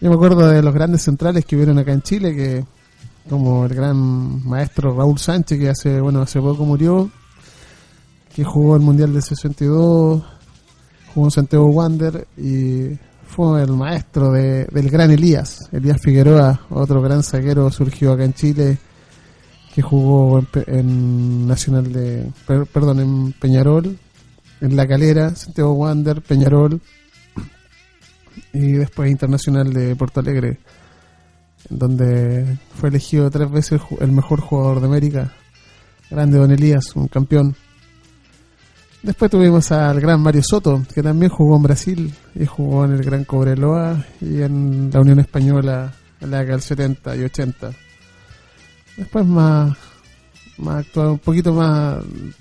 Yo 0.00 0.08
me 0.10 0.16
acuerdo 0.16 0.48
de 0.48 0.62
los 0.62 0.74
grandes 0.74 1.02
centrales 1.02 1.44
que 1.44 1.56
hubieron 1.56 1.78
acá 1.78 1.92
en 1.92 2.02
Chile, 2.02 2.34
que 2.34 2.64
como 3.28 3.64
el 3.64 3.74
gran 3.74 4.46
maestro 4.46 4.94
Raúl 4.94 5.18
Sánchez, 5.18 5.58
que 5.58 5.68
hace, 5.70 6.00
bueno, 6.00 6.20
hace 6.20 6.40
poco 6.40 6.64
murió, 6.64 7.10
que 8.34 8.44
jugó 8.44 8.76
el 8.76 8.82
Mundial 8.82 9.12
del 9.12 9.22
62, 9.22 10.22
jugó 11.14 11.26
en 11.26 11.30
Santiago 11.30 11.66
Wander 11.66 12.26
y 12.36 12.98
fue 13.26 13.62
el 13.62 13.72
maestro 13.72 14.32
de, 14.32 14.66
del 14.66 14.90
gran 14.90 15.10
Elías, 15.10 15.68
Elías 15.72 16.00
Figueroa, 16.00 16.60
otro 16.70 17.00
gran 17.00 17.22
zaguero 17.22 17.70
surgió 17.70 18.12
acá 18.12 18.24
en 18.24 18.34
Chile, 18.34 18.78
que 19.74 19.82
jugó 19.82 20.44
en, 20.66 21.46
Nacional 21.46 21.92
de, 21.92 22.30
perdón, 22.46 23.00
en 23.00 23.32
Peñarol, 23.32 23.98
en 24.60 24.76
La 24.76 24.86
Calera, 24.86 25.34
Santiago 25.34 25.72
Wander, 25.72 26.22
Peñarol 26.22 26.80
y 28.52 28.72
después 28.72 29.10
Internacional 29.10 29.72
de 29.72 29.96
Porto 29.96 30.20
Alegre 30.20 30.58
donde 31.68 32.58
fue 32.74 32.88
elegido 32.88 33.30
tres 33.30 33.50
veces 33.50 33.80
el 34.00 34.12
mejor 34.12 34.40
jugador 34.40 34.80
de 34.80 34.86
América. 34.86 35.32
Grande 36.10 36.38
Don 36.38 36.50
Elías, 36.50 36.94
un 36.96 37.08
campeón. 37.08 37.54
Después 39.02 39.30
tuvimos 39.30 39.70
al 39.72 40.00
gran 40.00 40.20
Mario 40.20 40.42
Soto, 40.42 40.82
que 40.94 41.02
también 41.02 41.30
jugó 41.30 41.56
en 41.56 41.62
Brasil 41.62 42.14
y 42.34 42.46
jugó 42.46 42.84
en 42.86 42.92
el 42.92 43.02
Gran 43.02 43.24
Cobreloa 43.24 44.02
y 44.20 44.40
en 44.40 44.90
la 44.92 45.00
Unión 45.00 45.20
Española 45.20 45.92
en 46.20 46.30
la 46.30 46.38
década 46.38 46.56
del 46.56 46.62
70 46.62 47.16
y 47.16 47.22
80. 47.24 47.70
Después 48.96 49.26
más, 49.26 49.76
más 50.58 50.76
actual, 50.86 51.08
un 51.08 51.18
poquito 51.18 51.52
más, 51.52 51.98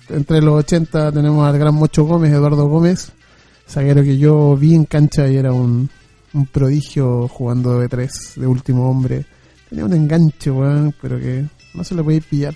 entre 0.09 0.41
los 0.41 0.55
80 0.63 1.11
tenemos 1.11 1.45
al 1.47 1.57
gran 1.57 1.75
Mocho 1.75 2.05
Gómez, 2.05 2.31
Eduardo 2.31 2.67
Gómez, 2.67 3.11
zaguero 3.67 4.03
que 4.03 4.17
yo 4.17 4.55
vi 4.55 4.75
en 4.75 4.85
cancha 4.85 5.27
y 5.27 5.35
era 5.35 5.51
un, 5.51 5.89
un 6.33 6.45
prodigio 6.47 7.27
jugando 7.27 7.79
de 7.79 7.87
tres, 7.87 8.33
de 8.35 8.47
último 8.47 8.89
hombre. 8.89 9.25
Tenía 9.69 9.85
un 9.85 9.93
enganche, 9.93 10.51
weón, 10.51 10.93
pero 11.01 11.19
que 11.19 11.45
no 11.73 11.83
se 11.83 11.95
lo 11.95 12.03
podía 12.03 12.21
pillar. 12.21 12.55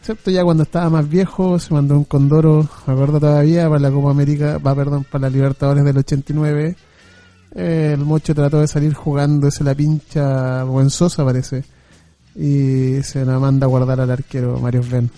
Excepto 0.00 0.30
ya 0.30 0.44
cuando 0.44 0.62
estaba 0.62 0.88
más 0.88 1.08
viejo, 1.08 1.58
se 1.58 1.74
mandó 1.74 1.96
un 1.96 2.04
Condoro, 2.04 2.68
me 2.86 2.92
acuerdo 2.92 3.18
todavía, 3.18 3.68
para 3.68 3.80
la 3.80 3.90
Copa 3.90 4.10
América, 4.10 4.58
va, 4.58 4.74
perdón, 4.74 5.04
para 5.04 5.22
la 5.22 5.30
Libertadores 5.30 5.84
del 5.84 5.98
89. 5.98 6.76
el 7.54 7.98
Mocho 7.98 8.34
trató 8.34 8.60
de 8.60 8.68
salir 8.68 8.94
jugando, 8.94 9.48
ese 9.48 9.64
la 9.64 9.74
pincha 9.74 10.62
buen 10.64 10.88
parece. 11.16 11.64
Y 12.36 13.02
se 13.02 13.24
la 13.24 13.38
manda 13.38 13.66
a 13.66 13.68
guardar 13.68 14.00
al 14.00 14.10
arquero 14.10 14.60
Mario 14.60 14.82
Ben. 14.88 15.10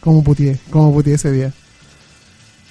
¿Cómo 0.00 0.22
putié? 0.22 0.58
¿Cómo 0.70 0.92
putié 0.92 1.14
ese 1.14 1.30
día? 1.30 1.52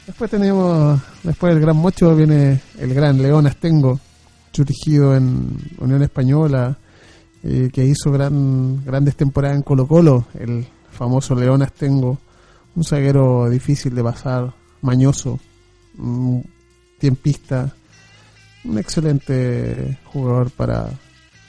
Después 0.09 0.31
tenemos, 0.31 0.99
después 1.21 1.53
del 1.53 1.61
Gran 1.61 1.77
Mocho 1.77 2.15
viene 2.15 2.59
el 2.79 2.95
Gran 2.95 3.21
León 3.21 3.45
Astengo, 3.45 3.99
surgido 4.51 5.15
en 5.15 5.55
Unión 5.77 6.01
Española, 6.01 6.75
eh, 7.43 7.69
que 7.71 7.85
hizo 7.85 8.11
gran, 8.11 8.83
grandes 8.83 9.15
temporadas 9.15 9.57
en 9.57 9.61
Colo 9.61 9.87
Colo, 9.87 10.25
el 10.33 10.67
famoso 10.89 11.35
León 11.35 11.61
Astengo, 11.61 12.17
un 12.75 12.83
zaguero 12.83 13.47
difícil 13.51 13.93
de 13.93 14.03
pasar, 14.03 14.51
mañoso, 14.81 15.39
tiempista, 16.97 17.75
un 18.65 18.79
excelente 18.79 19.99
jugador 20.05 20.49
para 20.49 20.89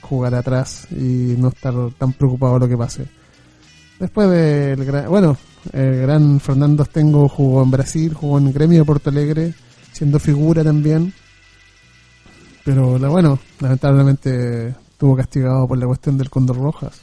jugar 0.01 0.35
atrás 0.35 0.87
y 0.91 1.33
no 1.35 1.47
estar 1.47 1.73
tan 1.97 2.13
preocupado 2.13 2.53
de 2.53 2.59
lo 2.59 2.67
que 2.67 2.77
pase. 2.77 3.07
Después 3.99 4.29
del 4.29 4.85
gran, 4.85 5.09
bueno, 5.09 5.35
el 5.73 6.01
gran 6.01 6.39
Fernando 6.39 6.83
Astengo 6.83 7.29
jugó 7.29 7.63
en 7.63 7.71
Brasil, 7.71 8.13
jugó 8.13 8.37
en 8.37 8.51
Gremio 8.51 8.79
de 8.79 8.85
Porto 8.85 9.09
Alegre, 9.09 9.53
siendo 9.91 10.19
figura 10.19 10.63
también. 10.63 11.13
Pero 12.63 12.97
bueno, 12.97 13.39
lamentablemente 13.59 14.69
estuvo 14.69 15.15
castigado 15.15 15.67
por 15.67 15.77
la 15.77 15.87
cuestión 15.87 16.17
del 16.17 16.29
Condor 16.29 16.57
Rojas. 16.57 17.01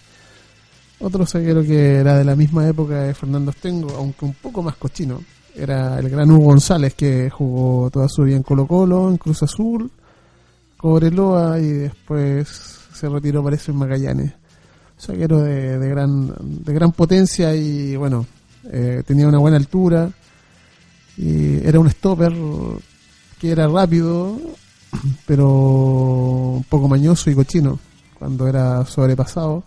Otro 1.00 1.26
zaguero 1.26 1.62
que 1.62 1.96
era 1.96 2.18
de 2.18 2.24
la 2.24 2.34
misma 2.34 2.66
época 2.66 3.02
de 3.02 3.14
Fernando 3.14 3.50
Astengo, 3.50 3.94
aunque 3.96 4.24
un 4.24 4.34
poco 4.34 4.62
más 4.62 4.76
cochino, 4.76 5.20
era 5.54 5.98
el 5.98 6.08
gran 6.08 6.30
Hugo 6.30 6.46
González 6.46 6.94
que 6.94 7.30
jugó 7.30 7.90
toda 7.90 8.08
su 8.08 8.22
vida 8.22 8.36
en 8.36 8.42
Colo 8.42 8.66
Colo, 8.66 9.08
en 9.08 9.16
Cruz 9.16 9.42
Azul, 9.42 9.90
Cobreloa 10.76 11.58
y 11.58 11.68
después 11.68 12.48
se 12.92 13.08
retiró 13.08 13.42
parece 13.42 13.72
en 13.72 13.78
Magallanes. 13.78 14.32
Zaguero 15.00 15.40
de, 15.42 15.88
gran, 15.88 16.34
de 16.64 16.72
gran 16.72 16.90
potencia 16.92 17.54
y 17.54 17.94
bueno, 17.96 18.26
eh, 18.70 19.02
tenía 19.06 19.26
una 19.26 19.38
buena 19.38 19.56
altura 19.56 20.10
y 21.16 21.66
era 21.66 21.80
un 21.80 21.90
stopper 21.90 22.32
que 23.40 23.50
era 23.50 23.66
rápido, 23.66 24.38
pero 25.26 25.48
un 25.48 26.64
poco 26.64 26.88
mañoso 26.88 27.30
y 27.30 27.34
cochino 27.34 27.78
cuando 28.18 28.46
era 28.46 28.84
sobrepasado. 28.84 29.62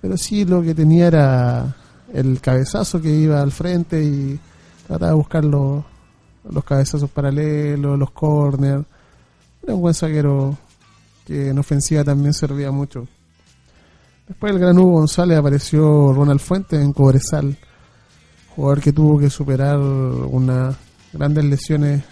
Pero 0.00 0.16
sí 0.16 0.44
lo 0.44 0.62
que 0.62 0.74
tenía 0.74 1.06
era 1.06 1.76
el 2.12 2.40
cabezazo 2.40 3.00
que 3.00 3.10
iba 3.10 3.40
al 3.40 3.52
frente 3.52 4.02
y 4.02 4.38
trataba 4.86 5.12
de 5.12 5.16
buscar 5.16 5.44
los, 5.44 5.84
los 6.50 6.64
cabezazos 6.64 7.08
paralelos, 7.10 7.98
los 7.98 8.10
corners. 8.10 8.84
Era 9.62 9.74
un 9.74 9.80
buen 9.80 9.94
zaguero 9.94 10.56
que 11.24 11.50
en 11.50 11.58
ofensiva 11.58 12.04
también 12.04 12.34
servía 12.34 12.70
mucho. 12.70 13.06
Después 14.26 14.52
del 14.52 14.60
gran 14.60 14.78
Hugo 14.78 14.92
González 14.92 15.38
apareció 15.38 16.12
Ronald 16.12 16.40
Fuentes 16.40 16.80
en 16.80 16.92
Cobresal 16.92 17.56
jugador 18.54 18.80
que 18.80 18.92
tuvo 18.92 19.18
que 19.18 19.30
superar 19.30 19.78
unas 19.78 20.76
grandes 21.12 21.44
lesiones 21.44 22.02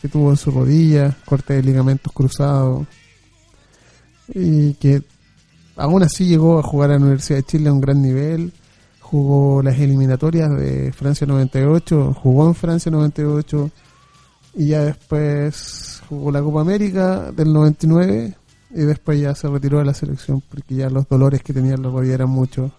que 0.00 0.08
tuvo 0.08 0.30
en 0.30 0.36
su 0.36 0.50
rodilla, 0.50 1.16
corte 1.24 1.54
de 1.54 1.62
ligamentos 1.62 2.12
cruzados, 2.12 2.86
y 4.28 4.74
que 4.74 5.02
aún 5.76 6.02
así 6.02 6.26
llegó 6.26 6.58
a 6.58 6.62
jugar 6.62 6.90
a 6.90 6.94
la 6.94 7.00
Universidad 7.00 7.38
de 7.38 7.44
Chile 7.44 7.68
a 7.68 7.72
un 7.72 7.80
gran 7.80 8.02
nivel, 8.02 8.52
jugó 9.00 9.62
las 9.62 9.78
eliminatorias 9.78 10.50
de 10.50 10.92
Francia 10.92 11.26
98, 11.26 12.14
jugó 12.14 12.48
en 12.48 12.54
Francia 12.54 12.90
98, 12.90 13.70
y 14.56 14.66
ya 14.68 14.84
después 14.84 16.02
jugó 16.08 16.30
la 16.30 16.42
Copa 16.42 16.60
América 16.60 17.32
del 17.32 17.52
99, 17.52 18.36
y 18.70 18.80
después 18.80 19.20
ya 19.20 19.34
se 19.34 19.48
retiró 19.48 19.78
de 19.78 19.84
la 19.84 19.94
selección 19.94 20.42
porque 20.48 20.74
ya 20.74 20.90
los 20.90 21.08
dolores 21.08 21.42
que 21.42 21.52
tenía 21.52 21.74
en 21.74 21.82
la 21.82 21.90
rodilla 21.90 22.14
eran 22.14 22.30
muchos 22.30 22.72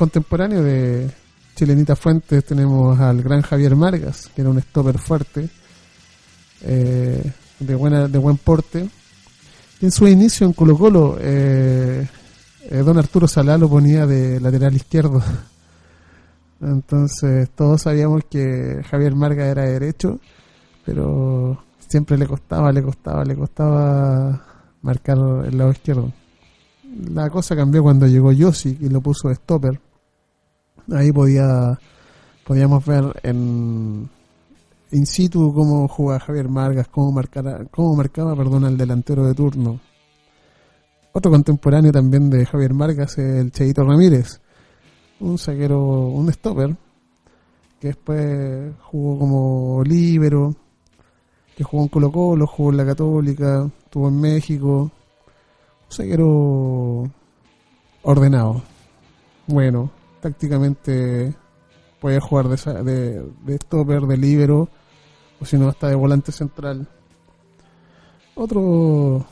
contemporáneo 0.00 0.62
de 0.62 1.10
Chilenita 1.54 1.94
Fuentes 1.94 2.42
tenemos 2.46 2.98
al 2.98 3.22
gran 3.22 3.42
Javier 3.42 3.76
Margas, 3.76 4.30
que 4.34 4.40
era 4.40 4.48
un 4.48 4.58
stopper 4.58 4.96
fuerte, 4.96 5.46
eh, 6.62 7.22
de, 7.58 7.74
buena, 7.74 8.08
de 8.08 8.16
buen 8.16 8.38
porte. 8.38 8.88
En 9.82 9.90
su 9.90 10.08
inicio 10.08 10.46
en 10.46 10.54
Colo 10.54 10.78
Colo, 10.78 11.18
eh, 11.20 12.08
eh, 12.62 12.76
don 12.78 12.96
Arturo 12.96 13.28
Salá 13.28 13.58
lo 13.58 13.68
ponía 13.68 14.06
de 14.06 14.40
lateral 14.40 14.74
izquierdo. 14.74 15.22
Entonces 16.62 17.50
todos 17.50 17.82
sabíamos 17.82 18.22
que 18.30 18.82
Javier 18.90 19.14
Margas 19.14 19.48
era 19.48 19.64
derecho, 19.64 20.18
pero 20.82 21.62
siempre 21.86 22.16
le 22.16 22.26
costaba, 22.26 22.72
le 22.72 22.82
costaba, 22.82 23.22
le 23.22 23.36
costaba 23.36 24.46
marcar 24.80 25.18
el 25.44 25.58
lado 25.58 25.72
izquierdo. 25.72 26.10
La 27.12 27.28
cosa 27.28 27.54
cambió 27.54 27.82
cuando 27.82 28.06
llegó 28.06 28.32
Yossi 28.32 28.78
y 28.80 28.88
lo 28.88 29.02
puso 29.02 29.28
de 29.28 29.34
stopper 29.34 29.89
Ahí 30.92 31.12
podía 31.12 31.78
podíamos 32.44 32.84
ver 32.84 33.20
en 33.22 34.10
in 34.90 35.06
situ 35.06 35.54
cómo 35.54 35.86
jugaba 35.86 36.20
Javier 36.20 36.48
Margas, 36.48 36.88
cómo, 36.88 37.12
marcara, 37.12 37.64
cómo 37.70 37.94
marcaba 37.94 38.34
perdón, 38.34 38.64
al 38.64 38.76
delantero 38.76 39.24
de 39.24 39.34
turno. 39.34 39.80
Otro 41.12 41.30
contemporáneo 41.30 41.92
también 41.92 42.30
de 42.30 42.44
Javier 42.46 42.74
Margas 42.74 43.18
es 43.18 43.40
el 43.40 43.52
Cheito 43.52 43.84
Ramírez, 43.84 44.40
un 45.20 45.38
saquero, 45.38 46.08
un 46.08 46.32
stopper, 46.32 46.76
que 47.80 47.88
después 47.88 48.74
jugó 48.82 49.18
como 49.18 49.82
líbero, 49.84 50.54
que 51.56 51.64
jugó 51.64 51.84
en 51.84 51.88
Colo 51.88 52.12
Colo, 52.12 52.46
jugó 52.46 52.70
en 52.70 52.76
la 52.76 52.86
Católica, 52.86 53.70
estuvo 53.84 54.08
en 54.08 54.20
México, 54.20 54.82
un 54.82 54.90
saquero 55.88 57.10
ordenado, 58.02 58.62
bueno, 59.46 59.90
tácticamente 60.20 61.34
puede 62.00 62.20
jugar 62.20 62.48
de, 62.48 62.84
de, 62.84 63.32
de 63.44 63.56
stopper, 63.56 64.02
de 64.02 64.16
libero, 64.16 64.68
o 65.40 65.44
si 65.44 65.58
no, 65.58 65.68
hasta 65.68 65.88
de 65.88 65.94
volante 65.94 66.32
central. 66.32 66.88
Otro 68.34 69.26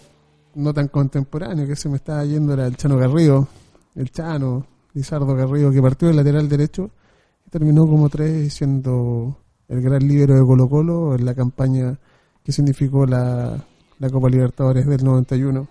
no 0.54 0.74
tan 0.74 0.88
contemporáneo 0.88 1.66
que 1.66 1.76
se 1.76 1.88
me 1.88 1.96
estaba 1.96 2.24
yendo 2.24 2.52
era 2.52 2.66
el 2.66 2.76
Chano 2.76 2.96
Garrido, 2.96 3.48
el 3.94 4.10
Chano, 4.10 4.66
Lizardo 4.92 5.34
Garrido, 5.34 5.70
que 5.70 5.80
partió 5.80 6.08
del 6.08 6.16
lateral 6.16 6.48
derecho 6.48 6.90
terminó 7.48 7.86
como 7.86 8.08
tres 8.08 8.52
siendo 8.52 9.38
el 9.68 9.80
gran 9.80 10.06
líbero 10.06 10.34
de 10.34 10.42
Colo 10.42 10.68
Colo 10.68 11.14
en 11.14 11.24
la 11.24 11.34
campaña 11.34 11.98
que 12.42 12.52
significó 12.52 13.06
la, 13.06 13.64
la 13.98 14.10
Copa 14.10 14.28
Libertadores 14.28 14.86
del 14.86 15.04
91. 15.04 15.68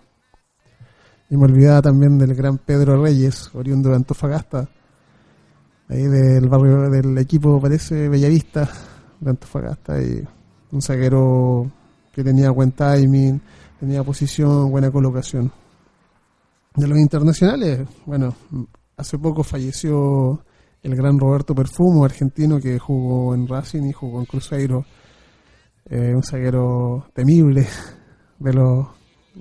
Y 1.29 1.37
me 1.37 1.45
olvidaba 1.45 1.81
también 1.81 2.17
del 2.17 2.35
gran 2.35 2.57
Pedro 2.57 3.01
Reyes, 3.01 3.49
oriundo 3.53 3.89
de 3.89 3.95
Antofagasta, 3.95 4.69
ahí 5.89 6.03
del 6.03 6.47
barrio 6.49 6.89
del 6.89 7.17
equipo 7.17 7.61
parece 7.61 8.09
Bellavista 8.09 8.69
de 9.19 9.29
Antofagasta 9.29 10.01
y 10.01 10.23
un 10.71 10.81
zaguero 10.81 11.71
que 12.11 12.23
tenía 12.23 12.51
buen 12.51 12.71
timing, 12.71 13.39
tenía 13.79 14.03
posición, 14.03 14.69
buena 14.71 14.91
colocación. 14.91 15.51
De 16.75 16.87
los 16.87 16.97
internacionales, 16.99 17.87
bueno, 18.05 18.35
hace 18.97 19.17
poco 19.17 19.43
falleció 19.43 20.43
el 20.83 20.95
gran 20.95 21.19
Roberto 21.19 21.55
Perfumo, 21.55 22.05
argentino 22.05 22.59
que 22.59 22.77
jugó 22.79 23.33
en 23.33 23.47
Racing 23.47 23.83
y 23.83 23.93
jugó 23.93 24.19
en 24.19 24.25
Cruzeiro, 24.25 24.85
eh, 25.89 26.13
un 26.13 26.23
zaguero 26.23 27.07
temible, 27.13 27.67
de 28.39 28.53
los, 28.53 28.87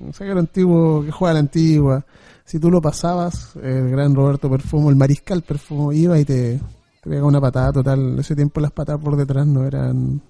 un 0.01 0.12
zaguero 0.12 0.40
antiguo 0.40 1.05
que 1.05 1.11
juega 1.11 1.30
a 1.32 1.34
la 1.34 1.40
antigua. 1.40 2.05
Si 2.47 2.61
tú 2.61 2.70
lo 2.70 2.80
pasabas, 2.80 3.57
el 3.57 3.90
gran 3.90 4.14
Roberto 4.14 4.49
Perfumo, 4.49 4.88
el 4.88 4.94
mariscal 4.94 5.42
Perfumo, 5.42 5.92
iba 5.92 6.16
y 6.16 6.24
te, 6.24 6.61
te 7.03 7.11
pegaba 7.11 7.26
una 7.26 7.40
patada 7.40 7.72
total. 7.72 8.20
Ese 8.20 8.36
tiempo 8.36 8.61
las 8.61 8.70
patadas 8.70 9.03
por 9.03 9.16
detrás 9.16 9.44
no 9.49 9.66
eran 9.66 10.22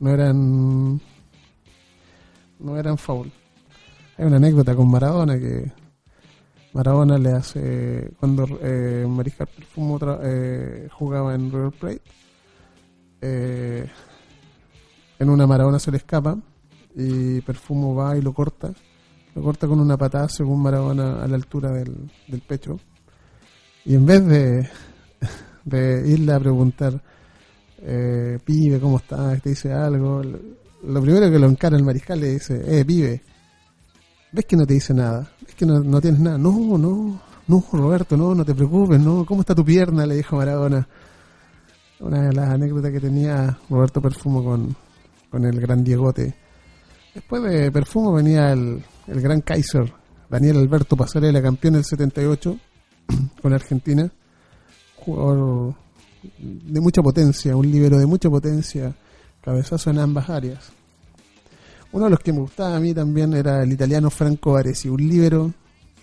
no 0.00 0.10
eran 0.10 1.00
no 2.58 2.76
eran 2.76 2.98
foul. 2.98 3.30
Hay 4.18 4.24
una 4.24 4.38
anécdota 4.38 4.74
con 4.74 4.90
Maradona 4.90 5.38
que 5.38 5.70
Maradona 6.72 7.16
le 7.16 7.30
hace 7.30 8.10
cuando 8.18 8.44
eh, 8.60 9.06
Mariscal 9.08 9.46
Perfumo 9.46 10.00
eh, 10.24 10.88
jugaba 10.90 11.32
en 11.36 11.52
River 11.52 11.70
Plate 11.70 12.02
eh, 13.20 13.88
en 15.20 15.30
una 15.30 15.46
Maradona 15.46 15.78
se 15.78 15.92
le 15.92 15.98
escapa 15.98 16.36
y 16.96 17.40
Perfumo 17.42 17.94
va 17.94 18.16
y 18.16 18.20
lo 18.20 18.32
corta 18.32 18.72
lo 19.34 19.42
corta 19.42 19.66
con 19.66 19.80
una 19.80 19.96
patada 19.96 20.28
según 20.28 20.62
Maradona 20.62 21.22
a 21.22 21.26
la 21.26 21.36
altura 21.36 21.70
del, 21.70 22.10
del 22.28 22.40
pecho 22.40 22.78
y 23.84 23.94
en 23.94 24.06
vez 24.06 24.26
de, 25.64 26.06
irle 26.08 26.32
a 26.32 26.40
preguntar 26.40 27.02
eh, 27.78 28.38
pibe, 28.44 28.78
¿cómo 28.78 28.98
estás? 28.98 29.42
Te 29.42 29.50
dice 29.50 29.72
algo. 29.72 30.22
Lo 30.84 31.02
primero 31.02 31.30
que 31.30 31.38
lo 31.38 31.48
encara 31.48 31.76
el 31.76 31.82
mariscal 31.82 32.20
le 32.20 32.34
dice, 32.34 32.62
eh, 32.64 32.84
pibe, 32.84 33.22
¿ves 34.30 34.44
que 34.44 34.56
no 34.56 34.66
te 34.66 34.74
dice 34.74 34.94
nada? 34.94 35.28
¿Ves 35.44 35.54
que 35.56 35.66
no, 35.66 36.00
tienes 36.00 36.20
nada? 36.20 36.38
No, 36.38 36.78
no, 36.78 37.20
no, 37.48 37.64
Roberto, 37.72 38.16
no, 38.16 38.34
no 38.34 38.44
te 38.44 38.54
preocupes, 38.54 39.00
no. 39.00 39.26
¿Cómo 39.26 39.40
está 39.40 39.54
tu 39.54 39.64
pierna? 39.64 40.06
Le 40.06 40.16
dijo 40.16 40.36
Maradona. 40.36 40.86
Una 41.98 42.22
de 42.22 42.32
las 42.32 42.50
anécdotas 42.50 42.92
que 42.92 43.00
tenía 43.00 43.58
Roberto 43.68 44.00
Perfumo 44.00 44.44
con, 44.44 44.76
con 45.30 45.44
el 45.44 45.60
gran 45.60 45.84
Diegote. 45.84 46.34
Después 47.14 47.42
de 47.42 47.70
Perfumo 47.70 48.12
venía 48.12 48.52
el, 48.52 48.82
el 49.06 49.20
gran 49.20 49.40
Kaiser, 49.40 49.92
Daniel 50.28 50.58
Alberto 50.58 50.96
Pasarela, 50.96 51.42
campeón 51.42 51.74
del 51.74 51.84
78 51.84 52.58
con 53.42 53.52
Argentina. 53.52 54.10
Jugador 54.96 55.74
de 56.38 56.80
mucha 56.80 57.02
potencia, 57.02 57.56
un 57.56 57.70
libero 57.70 57.98
de 57.98 58.06
mucha 58.06 58.30
potencia, 58.30 58.94
cabezazo 59.40 59.90
en 59.90 59.98
ambas 59.98 60.30
áreas. 60.30 60.72
Uno 61.92 62.04
de 62.04 62.10
los 62.10 62.20
que 62.20 62.32
me 62.32 62.40
gustaba 62.40 62.76
a 62.76 62.80
mí 62.80 62.94
también 62.94 63.34
era 63.34 63.62
el 63.62 63.72
italiano 63.72 64.08
Franco 64.08 64.56
Aresi, 64.56 64.88
un 64.88 65.06
libero 65.06 65.52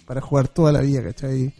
para 0.05 0.21
jugar 0.21 0.47
toda 0.47 0.71
la 0.71 0.81
vida, 0.81 1.01
¿cachai? 1.03 1.53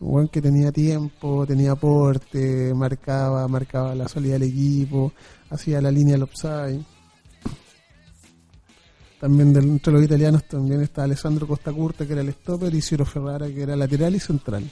Un 0.00 0.10
buen 0.10 0.28
que 0.28 0.42
tenía 0.42 0.70
tiempo, 0.70 1.46
tenía 1.46 1.72
aporte, 1.72 2.72
marcaba, 2.74 3.48
marcaba 3.48 3.94
la 3.94 4.06
salida 4.06 4.34
del 4.34 4.44
equipo, 4.44 5.12
hacía 5.50 5.80
la 5.80 5.90
línea 5.90 6.14
del 6.14 6.24
offside. 6.24 6.84
También 9.24 9.56
entre 9.56 9.90
los 9.90 10.04
italianos 10.04 10.44
también 10.44 10.82
está 10.82 11.04
Alessandro 11.04 11.46
Costa 11.46 11.72
Curta, 11.72 12.06
que 12.06 12.12
era 12.12 12.20
el 12.20 12.30
stopper, 12.30 12.74
y 12.74 12.82
Ciro 12.82 13.06
Ferrara, 13.06 13.46
que 13.46 13.62
era 13.62 13.74
lateral 13.74 14.14
y 14.14 14.20
central. 14.20 14.68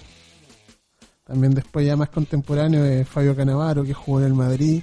También 1.24 1.54
después 1.54 1.86
ya 1.86 1.96
más 1.96 2.10
contemporáneo 2.10 2.84
es 2.84 3.08
Fabio 3.08 3.34
Canavaro, 3.34 3.82
que 3.82 3.94
jugó 3.94 4.20
en 4.20 4.26
el 4.26 4.34
Madrid. 4.34 4.82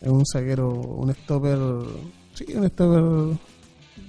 Es 0.00 0.08
un 0.08 0.26
zaguero, 0.26 0.68
un 0.68 1.14
stopper, 1.14 1.58
sí, 2.34 2.44
un 2.56 2.68
stopper 2.68 3.38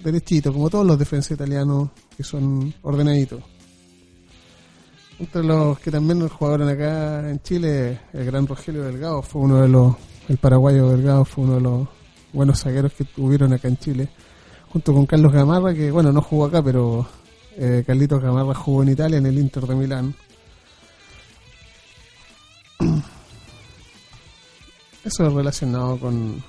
derechito, 0.04 0.52
como 0.52 0.72
todos 0.72 0.88
los 0.88 0.98
defensas 0.98 1.34
italianos 1.34 1.90
que 2.18 2.24
son 2.24 2.74
ordenaditos. 2.82 3.44
Entre 5.20 5.44
los 5.44 5.78
que 5.78 5.92
también 5.92 6.28
jugaron 6.28 6.68
acá 6.68 7.30
en 7.30 7.40
Chile, 7.44 8.00
el 8.12 8.26
gran 8.26 8.48
Rogelio 8.48 8.86
Delgado 8.86 9.22
fue 9.22 9.44
uno 9.44 9.62
de 9.62 9.68
los, 9.68 9.96
el 10.28 10.38
paraguayo 10.38 10.90
Delgado 10.90 11.26
fue 11.26 11.44
uno 11.44 11.54
de 11.54 11.62
los 11.62 11.88
buenos 12.34 12.60
zagueros 12.60 12.94
que 12.94 13.04
tuvieron 13.04 13.54
acá 13.54 13.68
en 13.68 13.78
Chile, 13.78 14.10
junto 14.72 14.94
con 14.94 15.06
Carlos 15.06 15.32
Gamarra, 15.34 15.74
que 15.74 15.92
bueno, 15.92 16.12
no 16.12 16.22
jugó 16.22 16.46
acá, 16.46 16.62
pero 16.62 17.08
eh, 17.58 17.84
Carlitos 17.86 18.22
Gamarra 18.22 18.54
jugó 18.54 18.84
en 18.84 18.90
Italia, 18.90 19.18
en 19.18 19.26
el 19.26 19.40
Inter 19.40 19.66
de 19.66 19.76
Milán. 19.76 20.14
Eso 25.04 25.26
es 25.26 25.34
relacionado 25.34 25.98
con, 26.00 26.44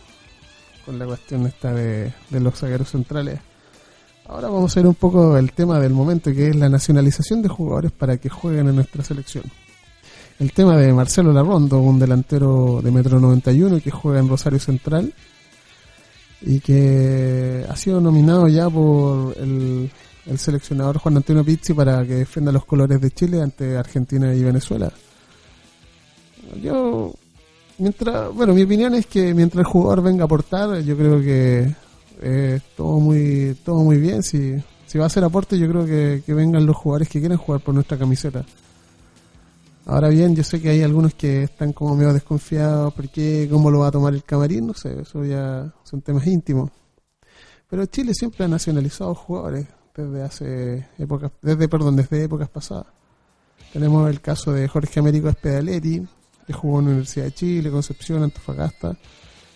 con 0.85 0.99
la 0.99 1.07
cuestión 1.07 1.47
esta 1.47 1.73
de, 1.73 2.13
los 2.31 2.55
zagueros 2.59 2.91
centrales. 2.91 3.39
Ahora 4.27 4.49
vamos 4.49 4.77
a 4.77 4.81
ver 4.81 4.87
un 4.89 4.95
poco 4.95 5.37
el 5.37 5.53
tema 5.53 5.79
del 5.79 5.93
momento, 5.93 6.33
que 6.33 6.49
es 6.49 6.57
la 6.57 6.69
nacionalización 6.69 7.41
de 7.41 7.49
jugadores 7.49 7.93
para 7.93 8.17
que 8.17 8.29
jueguen 8.29 8.69
en 8.69 8.77
nuestra 8.77 9.05
selección. 9.05 9.45
El 10.39 10.53
tema 10.53 10.77
de 10.77 10.93
Marcelo 10.93 11.33
Larrondo, 11.33 11.79
un 11.79 11.99
delantero 11.99 12.81
de 12.83 12.91
metro 12.91 13.21
91 13.21 13.81
que 13.81 13.91
juega 13.91 14.19
en 14.19 14.29
Rosario 14.29 14.59
Central 14.59 15.15
y 16.41 16.61
que 16.61 17.65
ha 17.69 17.77
sido 17.77 18.01
nominado 18.01 18.49
ya 18.49 18.71
por 18.71 19.37
el, 19.39 19.91
el 20.27 20.39
seleccionador 20.39 20.99
Juan 20.99 21.17
Antonio 21.17 21.45
Pizzi 21.45 21.75
para 21.75 22.05
que 22.07 22.15
defienda 22.15 22.53
los 22.53 22.65
colores 22.65 23.01
de 23.01 23.11
Chile 23.11 23.43
ante 23.43 23.77
Argentina 23.77 24.35
y 24.35 24.43
Venezuela. 24.43 24.93
Yo, 26.63 27.13
mientras, 27.79 28.33
bueno, 28.35 28.55
mi 28.55 28.63
opinión 28.63 28.95
es 28.95 29.07
que 29.07 29.35
mientras 29.35 29.67
el 29.67 29.73
jugador 29.73 30.03
venga 30.03 30.23
a 30.23 30.27
aportar, 30.27 30.81
yo 30.81 30.97
creo 30.97 31.21
que 31.21 31.75
eh, 32.23 32.61
todo 32.77 32.99
muy 33.01 33.57
todo 33.65 33.81
muy 33.81 33.99
bien. 33.99 34.23
Si, 34.23 34.55
si 34.87 34.99
va 34.99 35.05
a 35.05 35.07
hacer 35.09 35.25
aporte, 35.25 35.59
yo 35.59 35.69
creo 35.69 35.85
que, 35.85 36.23
que 36.25 36.35
vengan 36.35 36.67
los 36.67 36.77
jugadores 36.77 37.09
que 37.09 37.21
quieren 37.21 37.39
jugar 37.39 37.61
por 37.61 37.75
nuestra 37.75 37.99
camiseta. 37.99 38.45
Ahora 39.91 40.11
bien, 40.11 40.37
yo 40.37 40.45
sé 40.45 40.61
que 40.61 40.69
hay 40.69 40.83
algunos 40.83 41.15
que 41.15 41.45
están 41.45 41.73
como 41.73 41.97
medio 41.97 42.13
desconfiados 42.13 42.93
porque 42.93 43.49
cómo 43.51 43.71
lo 43.71 43.79
va 43.79 43.87
a 43.87 43.91
tomar 43.91 44.13
el 44.13 44.23
camarín, 44.23 44.67
no 44.67 44.75
sé, 44.75 45.01
eso 45.01 45.25
ya 45.25 45.73
son 45.83 46.03
temas 46.03 46.27
íntimos. 46.27 46.71
Pero 47.71 47.87
Chile 47.87 48.13
siempre 48.13 48.45
ha 48.45 48.49
nacionalizado 48.49 49.15
jugadores 49.15 49.67
desde 49.97 50.23
hace 50.23 50.89
épocas, 50.99 51.33
desde 51.41 51.69
perdón, 51.71 51.97
desde 51.97 52.23
épocas 52.23 52.51
pasadas. 52.51 52.85
Tenemos 53.73 54.11
el 54.11 54.21
caso 54.21 54.53
de 54.53 54.69
Jorge 54.69 55.01
Américo 55.01 55.31
Espedaletti, 55.31 56.07
que 56.47 56.53
jugó 56.53 56.81
en 56.81 56.85
la 56.85 56.91
Universidad 56.91 57.25
de 57.25 57.33
Chile, 57.33 57.71
Concepción, 57.71 58.23
Antofagasta, 58.23 58.95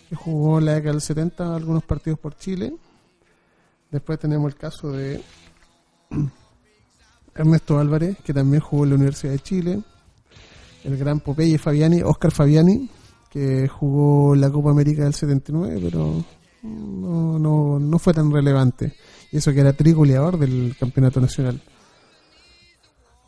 que 0.08 0.16
jugó 0.16 0.60
en 0.60 0.64
la 0.64 0.74
década 0.76 0.92
del 0.92 1.02
70 1.02 1.56
algunos 1.56 1.84
partidos 1.84 2.18
por 2.18 2.38
Chile. 2.38 2.74
Después 3.90 4.18
tenemos 4.18 4.50
el 4.50 4.58
caso 4.58 4.92
de 4.92 5.22
Ernesto 7.34 7.78
Álvarez, 7.78 8.16
que 8.24 8.32
también 8.32 8.62
jugó 8.62 8.84
en 8.84 8.90
la 8.90 8.96
Universidad 8.96 9.32
de 9.32 9.38
Chile. 9.40 9.82
El 10.84 10.96
gran 10.96 11.20
Popeye 11.20 11.58
Fabiani, 11.58 12.02
Oscar 12.02 12.32
Fabiani, 12.32 12.88
que 13.30 13.68
jugó 13.68 14.34
la 14.34 14.50
Copa 14.50 14.70
América 14.70 15.04
del 15.04 15.14
79, 15.14 15.80
pero 15.82 16.24
no, 16.62 17.38
no, 17.38 17.78
no 17.78 17.98
fue 17.98 18.12
tan 18.12 18.30
relevante. 18.30 18.94
Y 19.30 19.38
eso 19.38 19.52
que 19.52 19.60
era 19.60 19.72
trigoleador 19.72 20.38
del 20.38 20.76
campeonato 20.78 21.20
nacional. 21.20 21.60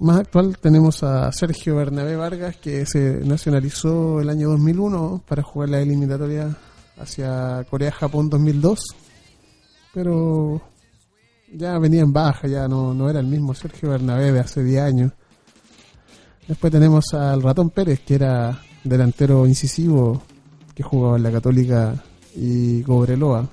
Más 0.01 0.19
actual 0.19 0.59
tenemos 0.59 1.03
a 1.03 1.31
Sergio 1.33 1.77
Bernabé 1.77 2.17
Vargas, 2.17 2.57
que 2.57 2.85
se 2.85 3.21
nacionalizó 3.25 4.21
el 4.21 4.29
año 4.29 4.51
2001 4.51 5.23
para 5.27 5.43
jugar 5.43 5.71
la 5.71 5.81
eliminatoria 5.81 6.55
hacia 6.99 7.65
Corea-Japón 7.71 8.29
2002. 8.29 8.81
Pero 9.95 10.61
ya 11.53 11.79
venía 11.79 12.03
en 12.03 12.13
baja, 12.13 12.49
ya 12.49 12.67
no, 12.67 12.93
no 12.93 13.09
era 13.09 13.21
el 13.21 13.27
mismo 13.27 13.55
Sergio 13.55 13.91
Bernabé 13.91 14.33
de 14.33 14.41
hace 14.41 14.63
10 14.63 14.83
años. 14.83 15.13
Después 16.47 16.73
tenemos 16.73 17.15
al 17.15 17.43
Ratón 17.43 17.71
Pérez, 17.71 18.01
que 18.01 18.15
era 18.17 18.61
delantero 18.83 19.47
incisivo, 19.47 20.23
que 20.75 20.83
jugaba 20.83 21.17
en 21.17 21.23
la 21.23 21.33
Católica 21.33 21.95
y 22.37 22.83
Cobreloa. 22.83 23.49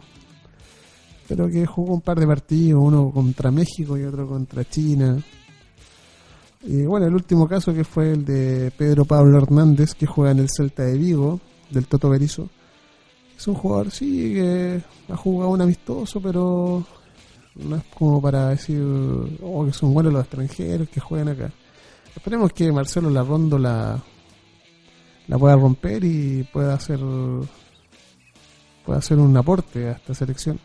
Pero 1.28 1.48
que 1.48 1.66
jugó 1.66 1.94
un 1.94 2.02
par 2.02 2.20
de 2.20 2.28
partidos, 2.28 2.84
uno 2.84 3.12
contra 3.12 3.52
México 3.52 3.98
y 3.98 4.04
otro 4.04 4.28
contra 4.28 4.66
China 4.66 5.18
y 6.64 6.84
bueno, 6.84 7.08
el 7.08 7.16
último 7.16 7.48
caso 7.48 7.74
que 7.74 7.84
fue 7.84 8.12
el 8.12 8.24
de 8.24 8.72
Pedro 8.78 9.06
Pablo 9.06 9.38
Hernández, 9.38 9.96
que 9.96 10.06
juega 10.06 10.32
en 10.32 10.40
el 10.40 10.50
Celta 10.50 10.84
de 10.84 10.98
Vigo, 10.98 11.40
del 11.72 11.88
Toto 11.88 12.10
Berizo. 12.10 12.50
Es 13.36 13.48
un 13.48 13.56
jugador, 13.56 13.90
sí, 13.90 14.34
que 14.34 14.82
ha 15.10 15.18
jugado 15.18 15.50
un 15.50 15.62
amistoso, 15.62 16.22
pero 16.22 16.86
no 17.56 17.76
es 17.76 17.84
como 17.98 18.22
para 18.22 18.50
decir 18.50 18.80
oh, 19.42 19.66
que 19.66 19.74
son 19.74 19.94
buenos 19.94 20.14
los 20.14 20.22
extranjeros 20.22 20.88
que 20.90 21.00
juegan 21.00 21.30
acá. 21.30 21.52
Esperemos 22.16 22.52
que 22.54 22.72
Marcelo 22.72 23.10
Larrondo 23.10 23.58
la, 23.58 24.02
la 25.28 25.38
pueda 25.38 25.56
romper 25.56 26.04
y 26.04 26.44
pueda 26.52 26.74
hacer 26.74 27.00
pueda 28.86 29.00
hacer 29.00 29.18
un 29.18 29.36
aporte 29.38 29.88
a 29.88 29.92
esta 29.94 30.14
selección. 30.14 30.60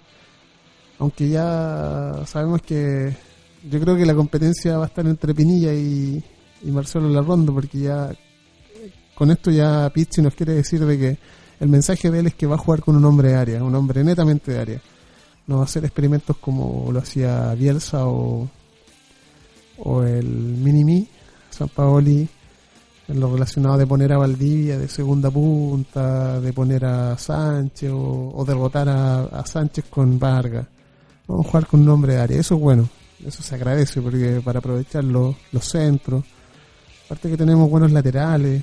Aunque 0.98 1.28
ya 1.28 2.22
sabemos 2.26 2.62
que 2.62 3.14
yo 3.70 3.80
creo 3.80 3.96
que 3.96 4.06
la 4.06 4.14
competencia 4.14 4.78
va 4.78 4.84
a 4.84 4.88
estar 4.88 5.06
entre 5.06 5.34
Pinilla 5.34 5.72
y, 5.72 6.22
Marcelo 6.64 7.08
Larrondo, 7.08 7.52
porque 7.52 7.78
ya 7.78 8.10
con 9.14 9.30
esto 9.30 9.50
ya 9.50 9.88
Pizzi 9.90 10.20
nos 10.20 10.34
quiere 10.34 10.54
decir 10.54 10.84
de 10.84 10.98
que 10.98 11.18
el 11.60 11.68
mensaje 11.68 12.10
de 12.10 12.20
él 12.20 12.26
es 12.26 12.34
que 12.34 12.46
va 12.46 12.56
a 12.56 12.58
jugar 12.58 12.80
con 12.80 12.96
un 12.96 13.04
hombre 13.04 13.28
de 13.28 13.34
área, 13.36 13.62
un 13.62 13.74
hombre 13.74 14.02
netamente 14.02 14.52
de 14.52 14.58
área. 14.58 14.80
No 15.46 15.56
va 15.56 15.62
a 15.62 15.64
hacer 15.64 15.84
experimentos 15.84 16.36
como 16.38 16.90
lo 16.90 16.98
hacía 16.98 17.54
Bielsa 17.54 18.06
o, 18.06 18.48
o 19.78 20.02
el 20.02 20.26
Minimi, 20.26 21.08
San 21.56 21.68
Paoli, 21.68 22.28
en 23.08 23.20
lo 23.20 23.32
relacionado 23.32 23.78
de 23.78 23.86
poner 23.86 24.12
a 24.12 24.18
Valdivia 24.18 24.78
de 24.78 24.88
segunda 24.88 25.30
punta, 25.30 26.40
de 26.40 26.52
poner 26.52 26.84
a 26.84 27.16
Sánchez 27.16 27.90
o, 27.92 28.44
derrotar 28.46 28.88
a, 28.88 29.46
Sánchez 29.46 29.86
con 29.88 30.18
Vargas. 30.18 30.66
Vamos 31.26 31.46
a 31.46 31.48
jugar 31.48 31.66
con 31.66 31.80
un 31.80 31.88
hombre 31.88 32.14
de 32.14 32.20
área, 32.20 32.40
eso 32.40 32.56
es 32.56 32.60
bueno, 32.60 32.88
eso 33.24 33.42
se 33.42 33.54
agradece 33.54 34.02
porque 34.02 34.40
para 34.44 34.58
aprovechar 34.58 35.02
los, 35.02 35.34
los 35.50 35.64
centros, 35.64 36.24
aparte 37.06 37.30
que 37.30 37.36
tenemos 37.36 37.70
buenos 37.70 37.90
laterales, 37.90 38.62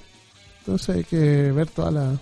entonces 0.59 0.97
hay 0.97 1.03
que 1.03 1.51
ver 1.51 1.67
todas 1.67 1.93
las 1.93 2.19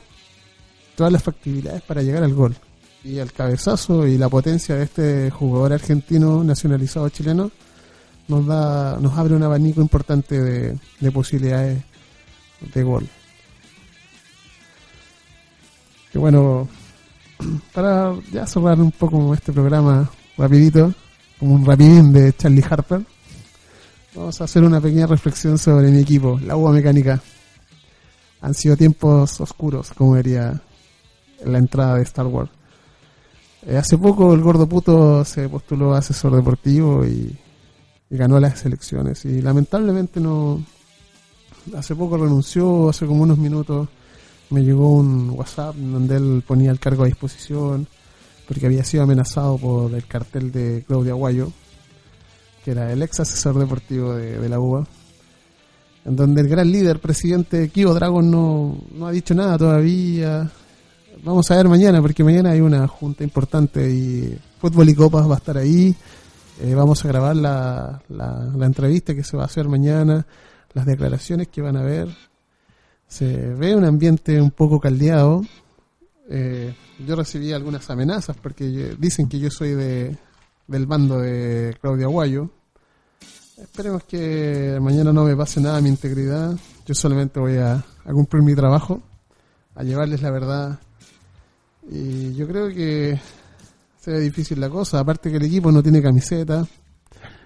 todas 0.95 1.11
las 1.11 1.24
factibilidades 1.24 1.82
para 1.82 2.01
llegar 2.01 2.24
al 2.24 2.34
gol. 2.34 2.55
Y 3.03 3.17
el 3.17 3.32
cabezazo 3.34 4.05
y 4.05 4.17
la 4.17 4.30
potencia 4.30 4.76
de 4.76 4.84
este 4.84 5.32
jugador 5.32 5.74
argentino 5.74 6.43
nacionalizado 6.43 7.09
chileno 7.09 7.51
nos 8.32 8.47
da 8.47 8.97
nos 8.99 9.17
abre 9.17 9.36
un 9.36 9.43
abanico 9.43 9.82
importante 9.82 10.41
de, 10.41 10.79
de 10.99 11.11
posibilidades 11.11 11.84
de 12.73 12.84
gol. 12.84 13.07
Bueno, 16.13 16.67
para 17.73 18.15
ya 18.32 18.45
cerrar 18.45 18.79
un 18.79 18.91
poco 18.91 19.34
este 19.34 19.51
programa 19.51 20.09
rapidito, 20.38 20.93
como 21.39 21.55
un 21.55 21.65
rapidín 21.65 22.13
de 22.13 22.34
Charlie 22.34 22.63
Harper, 22.69 23.01
vamos 24.15 24.39
a 24.39 24.43
hacer 24.45 24.63
una 24.63 24.79
pequeña 24.79 25.07
reflexión 25.07 25.57
sobre 25.57 25.89
mi 25.91 25.99
equipo, 25.99 26.39
la 26.43 26.55
UA 26.55 26.71
Mecánica. 26.71 27.21
Han 28.41 28.53
sido 28.53 28.75
tiempos 28.75 29.39
oscuros, 29.39 29.91
como 29.91 30.15
diría 30.15 30.61
la 31.45 31.57
entrada 31.57 31.95
de 31.95 32.03
Star 32.03 32.27
Wars. 32.27 32.49
Eh, 33.63 33.77
hace 33.77 33.97
poco 33.97 34.34
el 34.34 34.41
gordo 34.41 34.67
puto 34.67 35.23
se 35.23 35.47
postuló 35.47 35.93
a 35.93 35.99
asesor 35.99 36.36
deportivo 36.36 37.05
y, 37.05 37.38
ganó 38.18 38.39
las 38.39 38.66
elecciones. 38.66 39.26
Y 39.26 39.41
lamentablemente 39.41 40.20
no. 40.20 40.64
Hace 41.76 41.95
poco 41.95 42.18
renunció, 42.18 42.89
hace 42.89 43.05
como 43.05 43.24
unos 43.24 43.38
minutos 43.38 43.88
me 44.49 44.64
llegó 44.64 44.95
un 44.95 45.30
WhatsApp 45.30 45.76
donde 45.76 46.18
él 46.18 46.43
ponía 46.45 46.72
el 46.72 46.80
cargo 46.80 47.03
a 47.03 47.05
disposición 47.05 47.88
porque 48.47 48.66
había 48.66 48.84
sido 48.84 49.03
amenazado 49.03 49.57
por 49.57 49.93
el 49.93 50.05
cartel 50.07 50.51
de 50.51 50.84
Claudia 50.86 51.14
Guayo, 51.14 51.53
que 52.66 52.72
era 52.72 52.91
el 52.91 53.01
ex 53.01 53.20
asesor 53.22 53.57
deportivo 53.59 54.14
de, 54.14 54.39
de 54.39 54.49
la 54.49 54.59
UBA 54.59 54.88
en 56.05 56.16
donde 56.16 56.41
el 56.41 56.47
gran 56.47 56.72
líder, 56.72 56.99
presidente 56.99 57.70
Kivo 57.70 57.93
Dragon, 57.93 58.30
no, 58.30 58.78
no 58.93 59.07
ha 59.07 59.12
dicho 59.12 59.34
nada 59.36 59.57
todavía, 59.57 60.49
vamos 61.24 61.49
a 61.51 61.55
ver 61.55 61.68
mañana, 61.68 62.01
porque 62.01 62.24
mañana 62.24 62.51
hay 62.51 62.62
una 62.62 62.88
junta 62.88 63.24
importante 63.24 63.89
y 63.89 64.38
Fútbol 64.59 64.89
y 64.89 64.95
Copas 64.95 65.30
va 65.30 65.36
a 65.36 65.38
estar 65.38 65.57
ahí. 65.57 65.95
Eh, 66.64 66.76
vamos 66.76 67.03
a 67.03 67.07
grabar 67.07 67.36
la, 67.36 68.03
la, 68.09 68.66
entrevista 68.68 69.16
que 69.16 69.24
se 69.24 69.36
va 69.36 69.43
a 69.43 69.45
hacer 69.47 69.68
mañana, 69.68 70.28
las 70.74 70.86
declaraciones 70.86 71.47
que 71.47 71.62
van 71.62 71.76
a 71.76 71.82
ver. 71.82 72.07
Se 73.07 73.26
ve 73.26 73.76
un 73.76 73.84
ambiente 73.84 74.39
un 74.39 74.51
poco 74.51 74.80
caldeado. 74.80 75.41
Eh, 76.30 76.76
yo 77.05 77.16
recibí 77.16 77.51
algunas 77.51 77.89
amenazas 77.89 78.38
porque 78.38 78.95
dicen 78.99 79.28
que 79.28 79.39
yo 79.39 79.49
soy 79.49 79.72
de, 79.72 80.16
del 80.68 80.86
bando 80.86 81.20
de 81.20 81.76
Claudia 81.82 82.05
Aguayo. 82.05 82.51
Esperemos 83.57 84.03
que 84.03 84.78
mañana 84.80 85.12
no 85.12 85.24
me 85.24 85.36
pase 85.36 85.62
nada 85.62 85.78
a 85.78 85.82
mi 85.82 85.89
integridad. 85.89 86.55
Yo 86.86 86.93
solamente 86.93 87.39
voy 87.39 87.57
a, 87.57 87.74
a 87.74 88.12
cumplir 88.14 88.43
mi 88.43 88.53
trabajo, 88.53 89.01
a 89.74 89.84
llevarles 89.84 90.22
la 90.22 90.30
verdad 90.30 90.80
y 91.89 92.34
yo 92.36 92.47
creo 92.47 92.70
que 92.70 93.20
se 94.02 94.12
ve 94.12 94.20
difícil 94.20 94.60
la 94.60 94.70
cosa. 94.70 94.99
Aparte 94.99 95.30
que 95.30 95.38
el 95.38 95.43
equipo 95.43 95.72
no 95.72 95.84
tiene 95.84 96.02
camiseta. 96.02 96.66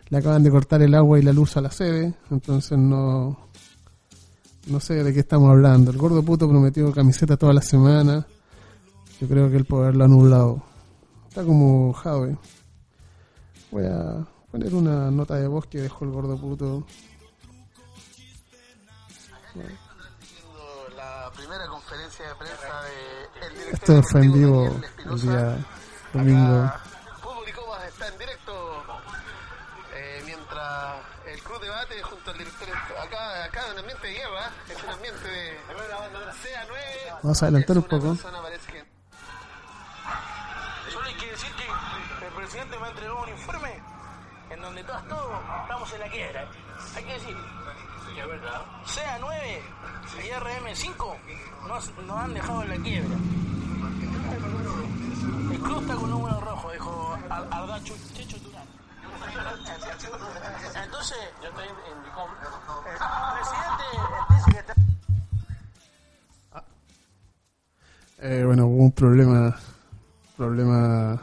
Le 0.08 0.18
acaban 0.18 0.42
de 0.42 0.50
cortar 0.50 0.82
el 0.82 0.96
agua 0.96 1.20
y 1.20 1.22
la 1.22 1.34
luz 1.34 1.58
a 1.58 1.62
la 1.62 1.70
sede. 1.70 2.14
Entonces 2.32 2.78
no, 2.78 3.50
no 4.68 4.80
sé 4.80 5.04
de 5.04 5.14
qué 5.14 5.20
estamos 5.20 5.50
hablando. 5.52 5.92
El 5.92 5.98
gordo 5.98 6.24
puto 6.24 6.48
prometió 6.48 6.92
camiseta 6.94 7.36
toda 7.36 7.54
la 7.54 7.62
semana. 7.62 8.26
Yo 9.20 9.28
creo 9.28 9.50
que 9.50 9.58
él 9.58 9.66
puede 9.66 9.84
haberlo 9.84 10.06
anulado. 10.06 10.64
Está 11.28 11.44
como 11.44 11.92
Jave. 11.92 12.38
Voy 13.72 13.86
a 13.86 14.26
poner 14.50 14.74
una 14.74 15.12
nota 15.12 15.36
de 15.36 15.48
voz 15.48 15.68
que 15.68 15.82
dejó 15.82 16.06
el 16.06 16.12
gordo 16.12 16.38
puto. 16.38 16.86
primera 21.36 21.68
conferencia 21.68 22.26
de 22.28 22.36
prensa 22.36 22.82
de 22.84 23.68
el 23.68 23.74
Esto 23.74 24.04
fue 24.04 24.22
en 24.22 24.34
vivo 24.34 24.80
el 25.06 25.22
día 25.22 25.58
domingo. 26.18 26.72
Fútbol 27.22 27.50
y 27.50 27.52
Copas 27.52 27.84
está 27.86 28.08
en 28.08 28.18
directo 28.18 28.84
eh, 29.94 30.24
mientras 30.26 30.96
el 31.26 31.42
club 31.42 31.62
debate 31.62 32.02
junto 32.02 32.32
al 32.32 32.38
director. 32.38 32.70
Acá, 33.02 33.44
acá 33.46 33.66
es 33.66 33.72
un 33.74 33.80
ambiente 33.80 34.08
de 34.08 34.14
guerra, 34.14 34.52
es 34.70 34.82
un 34.84 34.90
ambiente 34.90 35.28
de 35.28 35.58
CA9. 35.68 37.20
Vamos 37.24 37.44
a 37.44 37.46
adelantar 37.46 37.78
un 37.78 37.84
poco. 37.84 38.16
Solo 38.16 38.46
hay 41.06 41.14
que 41.16 41.32
decir 41.32 41.52
que 41.56 41.66
el 42.26 42.34
presidente 42.34 42.80
me 42.80 42.88
entregó 42.90 43.24
un 43.24 43.30
informe 43.30 43.82
en 44.50 44.62
donde 44.62 44.84
todos, 44.84 45.08
todos 45.08 45.32
estamos 45.64 45.94
en 45.94 46.00
la 46.00 46.10
quiebra. 46.10 46.48
Hay 46.96 47.04
que 47.04 47.14
decir, 47.14 47.36
CA9 48.86 49.62
y 50.24 50.30
RM5 50.30 51.18
nos, 51.68 51.92
nos 51.98 52.18
han 52.18 52.34
dejado 52.34 52.64
en 52.64 52.70
la 52.70 52.78
quiebra. 52.78 53.18
El 55.56 55.62
club 55.62 55.80
está 55.80 55.96
con 55.96 56.10
número 56.10 56.38
rojo, 56.42 56.72
dijo 56.74 57.18
Ardacho 57.30 57.94
Checho 58.14 58.38
Turán. 58.42 58.68
Entonces, 60.84 61.18
yo 61.42 61.48
estoy 61.48 61.64
en 61.64 62.04
Bicom. 62.04 62.30
Presidente 63.34 63.86
dice 64.36 64.52
que 64.52 64.60
está... 64.60 64.76
Eh, 68.20 68.44
bueno, 68.46 68.68
hubo 68.68 68.84
un 68.84 68.92
problema. 68.92 69.56
Problema. 70.36 71.22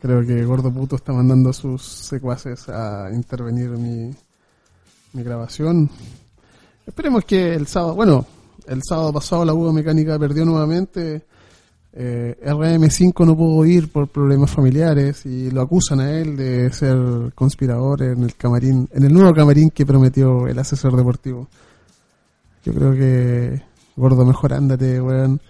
Creo 0.00 0.24
que 0.24 0.44
Gordo 0.44 0.72
Puto 0.72 0.94
está 0.94 1.12
mandando 1.12 1.50
a 1.50 1.52
sus 1.52 1.82
secuaces 1.82 2.68
a 2.68 3.10
intervenir 3.12 3.70
mi, 3.70 4.14
mi 5.12 5.22
grabación. 5.24 5.90
Esperemos 6.86 7.24
que 7.24 7.54
el 7.54 7.66
sábado, 7.66 7.96
bueno, 7.96 8.24
el 8.68 8.80
sábado 8.84 9.12
pasado 9.12 9.44
la 9.44 9.54
Uva 9.54 9.72
Mecánica 9.72 10.16
perdió 10.20 10.44
nuevamente. 10.44 11.26
Eh, 11.92 12.38
RM5 12.44 13.26
no 13.26 13.36
pudo 13.36 13.66
ir 13.66 13.90
por 13.90 14.08
problemas 14.08 14.50
familiares 14.50 15.26
y 15.26 15.50
lo 15.50 15.62
acusan 15.62 16.00
a 16.00 16.10
él 16.12 16.36
de 16.36 16.72
ser 16.72 17.32
conspirador 17.34 18.02
en 18.02 18.22
el 18.22 18.36
camarín, 18.36 18.88
en 18.92 19.04
el 19.04 19.12
nuevo 19.12 19.34
camarín 19.34 19.70
que 19.70 19.84
prometió 19.84 20.46
el 20.46 20.58
asesor 20.58 20.96
deportivo. 20.96 21.48
Yo 22.64 22.72
creo 22.72 22.92
que, 22.92 23.62
gordo, 23.96 24.24
mejor 24.24 24.52
ándate, 24.52 25.00
weón. 25.00 25.40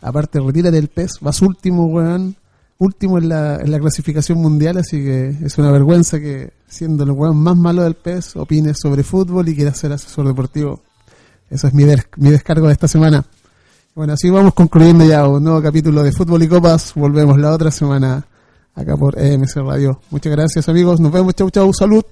Aparte, 0.00 0.40
retírate 0.40 0.76
del 0.76 0.88
pez, 0.88 1.12
vas 1.20 1.40
último, 1.42 1.86
weón 1.86 2.36
último 2.78 3.18
en 3.18 3.28
la, 3.28 3.56
en 3.56 3.70
la 3.70 3.78
clasificación 3.78 4.38
mundial, 4.38 4.78
así 4.78 4.98
que 4.98 5.28
es 5.42 5.58
una 5.58 5.70
vergüenza 5.70 6.18
que, 6.18 6.52
siendo 6.66 7.04
el 7.04 7.10
weón 7.10 7.36
más 7.36 7.56
malo 7.56 7.82
del 7.82 7.94
PES, 7.94 8.36
opines 8.36 8.76
sobre 8.80 9.02
fútbol 9.02 9.48
y 9.48 9.54
quieras 9.54 9.78
ser 9.78 9.92
asesor 9.92 10.26
deportivo. 10.26 10.82
Eso 11.50 11.68
es 11.68 11.74
mi, 11.74 11.84
mi 12.16 12.30
descargo 12.30 12.66
de 12.66 12.72
esta 12.72 12.88
semana. 12.88 13.24
Bueno, 13.94 14.14
así 14.14 14.28
vamos 14.28 14.54
concluyendo 14.54 15.04
ya 15.04 15.28
un 15.28 15.44
nuevo 15.44 15.62
capítulo 15.62 16.02
de 16.02 16.10
Fútbol 16.10 16.42
y 16.42 16.48
Copas. 16.48 16.94
Volvemos 16.96 17.38
la 17.38 17.52
otra 17.52 17.70
semana 17.70 18.26
acá 18.74 18.96
por 18.96 19.16
EMC 19.16 19.54
Radio. 19.58 20.00
Muchas 20.10 20.32
gracias 20.32 20.68
amigos, 20.68 20.98
nos 20.98 21.12
vemos, 21.12 21.32
chau 21.36 21.48
chau, 21.48 21.72
salud. 21.72 22.02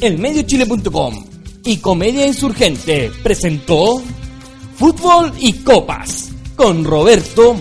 elmediochile.com 0.00 1.24
y 1.64 1.76
Comedia 1.78 2.26
Insurgente 2.26 3.10
presentó 3.22 4.02
Fútbol 4.76 5.32
y 5.38 5.52
Copas 5.54 6.30
con 6.56 6.84
Roberto 6.84 7.54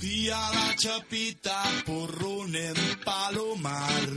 Moro. 0.00 0.10
Vía 0.10 0.50
la 0.52 0.74
chapita 0.76 1.62
por 1.84 2.24
un 2.24 2.52
palomar. 3.04 4.08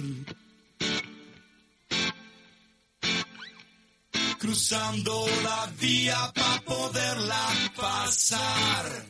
Cruzando 4.40 5.26
la 5.44 5.72
vía 5.80 6.32
para 6.34 6.62
poderla 6.62 7.48
pasar. 7.76 9.06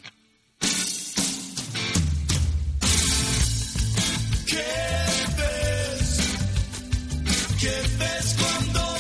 ¿Qué 4.46 4.74
ves? 5.38 6.20
¿Qué 7.60 7.82
ves 7.98 8.36
cuando 8.40 8.93